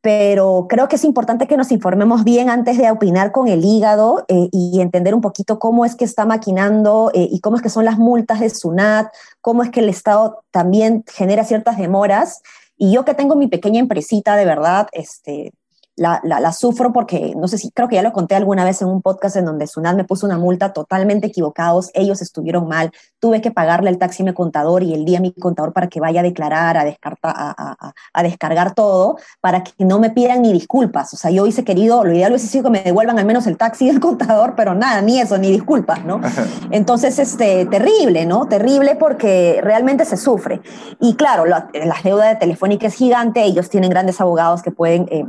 Pero 0.03 0.67
creo 0.69 0.87
que 0.87 0.97
es 0.97 1.05
importante 1.05 1.47
que 1.47 1.57
nos 1.57 1.73
informemos 1.73 2.25
bien 2.25 2.51
antes 2.51 2.77
de 2.77 2.91
opinar 2.91 3.33
con 3.33 3.49
el 3.49 3.65
hígado 3.65 4.27
eh, 4.29 4.51
y 4.53 4.83
entender 4.83 5.15
un 5.15 5.23
poquito 5.23 5.59
cómo 5.59 5.87
es 5.87 5.97
que 5.97 6.05
está 6.05 6.27
maquinando 6.27 7.11
eh, 7.15 7.27
y 7.31 7.41
cómo 7.41 7.57
es 7.57 7.63
que 7.63 7.71
son 7.71 7.87
las 7.87 7.97
multas 7.97 8.41
de 8.41 8.51
SUNAT, 8.51 9.11
cómo 9.41 9.63
es 9.63 9.71
que 9.71 9.81
el 9.81 9.89
Estado 9.89 10.45
también 10.51 11.05
genera 11.11 11.43
ciertas 11.43 11.79
demoras. 11.79 12.43
Y 12.77 12.93
yo 12.93 13.07
que 13.07 13.15
tengo 13.15 13.35
mi 13.35 13.49
pequeña 13.49 13.81
empresita, 13.81 14.37
de 14.37 14.45
verdad, 14.45 14.89
este, 14.93 15.55
la, 15.97 16.21
la, 16.25 16.53
sufro 16.53 16.93
porque, 16.93 17.35
no 17.37 17.47
sé 17.47 17.57
si, 17.57 17.71
creo 17.71 17.89
que 17.89 17.97
ya 17.97 18.03
lo 18.03 18.13
conté 18.13 18.35
alguna 18.35 18.65
vez 18.65 18.83
en 18.83 18.89
un 18.89 19.01
podcast 19.01 19.37
en 19.37 19.45
donde 19.45 19.67
Sunat 19.67 19.95
me 19.97 20.05
puso 20.05 20.27
una 20.27 20.39
multa 20.39 20.73
totalmente 20.73 21.29
equivocados, 21.29 21.91
ellos 21.95 22.21
estuvieron 22.21 22.67
mal, 22.67 22.91
tuve 23.21 23.41
que 23.41 23.53
pagarle 23.53 23.91
el 23.91 23.99
taxi 23.99 24.23
a 24.23 24.27
mi 24.27 24.35
contador 24.35 24.83
y 24.83 24.93
el 24.93 25.05
día 25.05 25.19
a 25.19 25.21
mi 25.21 25.33
contador 25.33 25.73
para 25.73 25.89
que 25.89 26.01
vaya 26.01 26.21
a 26.21 26.23
declarar, 26.25 26.77
a, 26.77 26.85
descartar, 26.85 27.33
a, 27.37 27.93
a, 28.13 28.23
descargar 28.23 28.75
todo, 28.75 29.19
para 29.41 29.63
que 29.63 29.85
no 29.85 30.01
me 30.01 30.11
pidan 30.11 30.43
ni 30.43 30.53
disculpas. 30.53 31.15
O 31.15 31.17
sea, 31.17 31.31
yo 31.31 31.47
hice 31.47 31.65
querido, 31.65 32.05
lo 32.05 32.13
ideal 32.13 32.33
hubiese 32.33 32.49
sido 32.49 32.65
que 32.65 32.71
me 32.71 32.83
devuelvan 32.83 33.19
al 33.19 33.25
menos 33.25 33.47
el 33.47 33.57
taxi 33.57 33.87
del 33.87 34.01
contador, 34.01 34.55
pero 34.57 34.75
nada, 34.75 35.01
ni 35.01 35.21
eso, 35.21 35.39
ni 35.39 35.51
disculpas, 35.51 36.05
¿no? 36.05 36.21
Entonces, 36.71 37.19
este, 37.19 37.67
terrible, 37.67 38.27
¿no? 38.27 38.47
Terrible 38.47 38.97
porque 38.97 39.61
realmente 39.63 40.05
se 40.05 40.17
sufre. 40.17 40.61
Y 41.01 41.15
claro, 41.15 41.47
la, 41.47 41.69
deuda 42.03 42.27
de 42.27 42.37
Telefónica 42.37 42.89
es 42.89 42.95
gigante, 42.95 43.45
ellos 43.45 43.71
tienen 43.71 43.91
grandes 43.91 44.21
abogados 44.21 44.63
que 44.63 44.73
pueden... 44.73 45.07
Eh, 45.11 45.25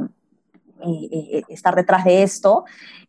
eh, 0.84 1.10
eh, 1.12 1.44
estar 1.48 1.74
detrás 1.76 2.04
de 2.04 2.24
esto 2.24 2.66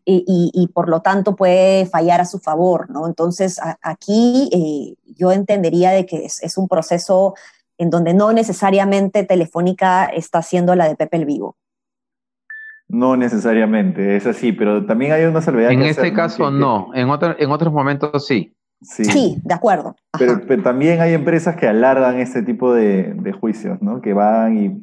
y, 0.09 0.71
por 0.73 0.89
lo 0.89 1.01
tanto 1.01 1.35
puede 1.35 1.87
fallar 1.87 2.21
a 2.21 2.25
su 2.25 2.39
favor, 2.39 2.89
¿no? 2.91 3.09
Entonces 3.09 3.61
aquí 3.83 4.49
eh, 4.53 4.95
yo 5.17 5.33
entendería 5.33 5.91
de 5.91 6.07
que 6.07 6.25
es, 6.25 6.59
un 6.59 6.69
proceso 6.69 7.35
en 7.77 7.91
donde 7.91 8.15
no 8.15 8.33
necesariamente 8.33 9.25
Telefónica 9.25 10.05
está 10.05 10.39
haciendo 10.39 10.77
la 10.77 10.89
de 10.89 10.95
Pepe 10.95 11.17
el 11.17 11.25
Vivo. 11.25 11.57
No 12.87 13.17
necesariamente, 13.17 14.17
es 14.17 14.27
así, 14.27 14.53
pero 14.53 14.87
también 14.87 15.11
hay 15.11 15.25
una 15.25 15.43
salvedad. 15.43 15.73
En 15.73 15.83
este 15.83 16.13
caso 16.13 16.53
no, 16.53 16.91
en, 16.95 17.09
en 17.39 17.51
otros 17.51 17.73
momentos 17.73 18.27
sí. 18.27 18.55
Sí. 18.81 19.39
de 19.43 19.55
acuerdo. 19.55 19.97
Pero, 20.17 20.63
también 20.63 21.01
hay 21.01 21.15
empresas 21.15 21.57
que 21.57 21.67
alargan 21.67 22.21
este 22.21 22.43
tipo 22.43 22.73
de, 22.73 23.15
de, 23.15 23.33
juicios, 23.33 23.83
¿no? 23.83 24.01
Que 24.01 24.13
van 24.13 24.57
y, 24.57 24.81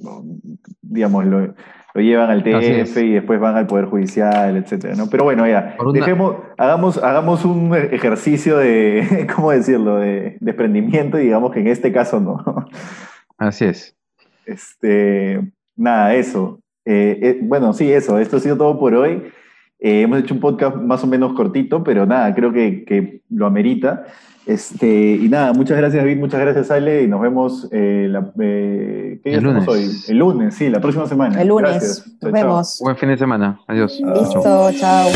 digamos, 0.82 1.26
lo, 1.26 1.54
lo 1.94 2.02
llevan 2.02 2.30
al 2.32 2.44
TF 2.44 2.98
y 2.98 3.14
después 3.14 3.40
van 3.40 3.56
al 3.56 3.68
Poder 3.68 3.86
Judicial, 3.86 4.58
etcétera, 4.58 4.96
¿no? 4.96 5.10
Pero 5.10 5.24
bueno, 5.26 5.48
ya, 5.48 5.76
dejemos, 5.94 6.38
hagamos, 6.58 6.98
hagamos 6.98 7.46
un 7.46 7.76
ejercicio 7.76 8.58
de, 8.58 9.28
¿cómo 9.36 9.52
decirlo?, 9.52 9.98
de 9.98 10.38
desprendimiento 10.40 11.20
y 11.20 11.26
digamos 11.26 11.52
que 11.52 11.60
en 11.60 11.68
este 11.68 11.92
caso 11.92 12.20
no. 12.20 12.44
Así 13.38 13.66
es. 13.66 13.96
Este, 14.46 15.42
nada, 15.76 16.16
eso. 16.16 16.60
Eh, 16.86 17.20
eh, 17.22 17.40
bueno, 17.42 17.74
sí, 17.74 17.92
eso. 17.92 18.18
Esto 18.18 18.38
ha 18.38 18.40
sido 18.40 18.58
todo 18.58 18.80
por 18.80 18.96
hoy. 18.96 19.24
Eh, 19.80 20.02
hemos 20.02 20.20
hecho 20.20 20.34
un 20.34 20.40
podcast 20.40 20.78
más 20.78 21.04
o 21.04 21.08
menos 21.08 21.34
cortito, 21.34 21.84
pero 21.84 22.06
nada, 22.06 22.34
creo 22.34 22.52
que, 22.52 22.86
que 22.86 23.22
lo 23.30 23.46
amerita. 23.46 24.06
Este, 24.46 25.14
y 25.22 25.30
nada, 25.30 25.54
muchas 25.54 25.78
gracias 25.78 26.04
David, 26.04 26.18
muchas 26.18 26.42
gracias 26.42 26.70
Ale 26.70 27.04
y 27.04 27.08
nos 27.08 27.22
vemos 27.22 27.70
eh, 27.72 28.12
eh 28.42 29.20
¿qué 29.24 29.30
día 29.30 29.38
estamos 29.38 29.68
hoy? 29.70 29.90
El 30.10 30.18
lunes, 30.18 30.56
sí, 30.56 30.70
la 30.70 30.82
próxima 30.82 31.08
semana. 31.08 31.42
El 31.42 31.48
lunes, 31.48 32.04
nos 32.22 32.32
vemos. 32.32 32.80
Buen 32.82 32.98
fin 32.98 33.10
de 33.10 33.18
semana, 33.18 33.62
adiós. 33.68 34.02
Listo, 34.02 34.72
chao. 34.74 35.10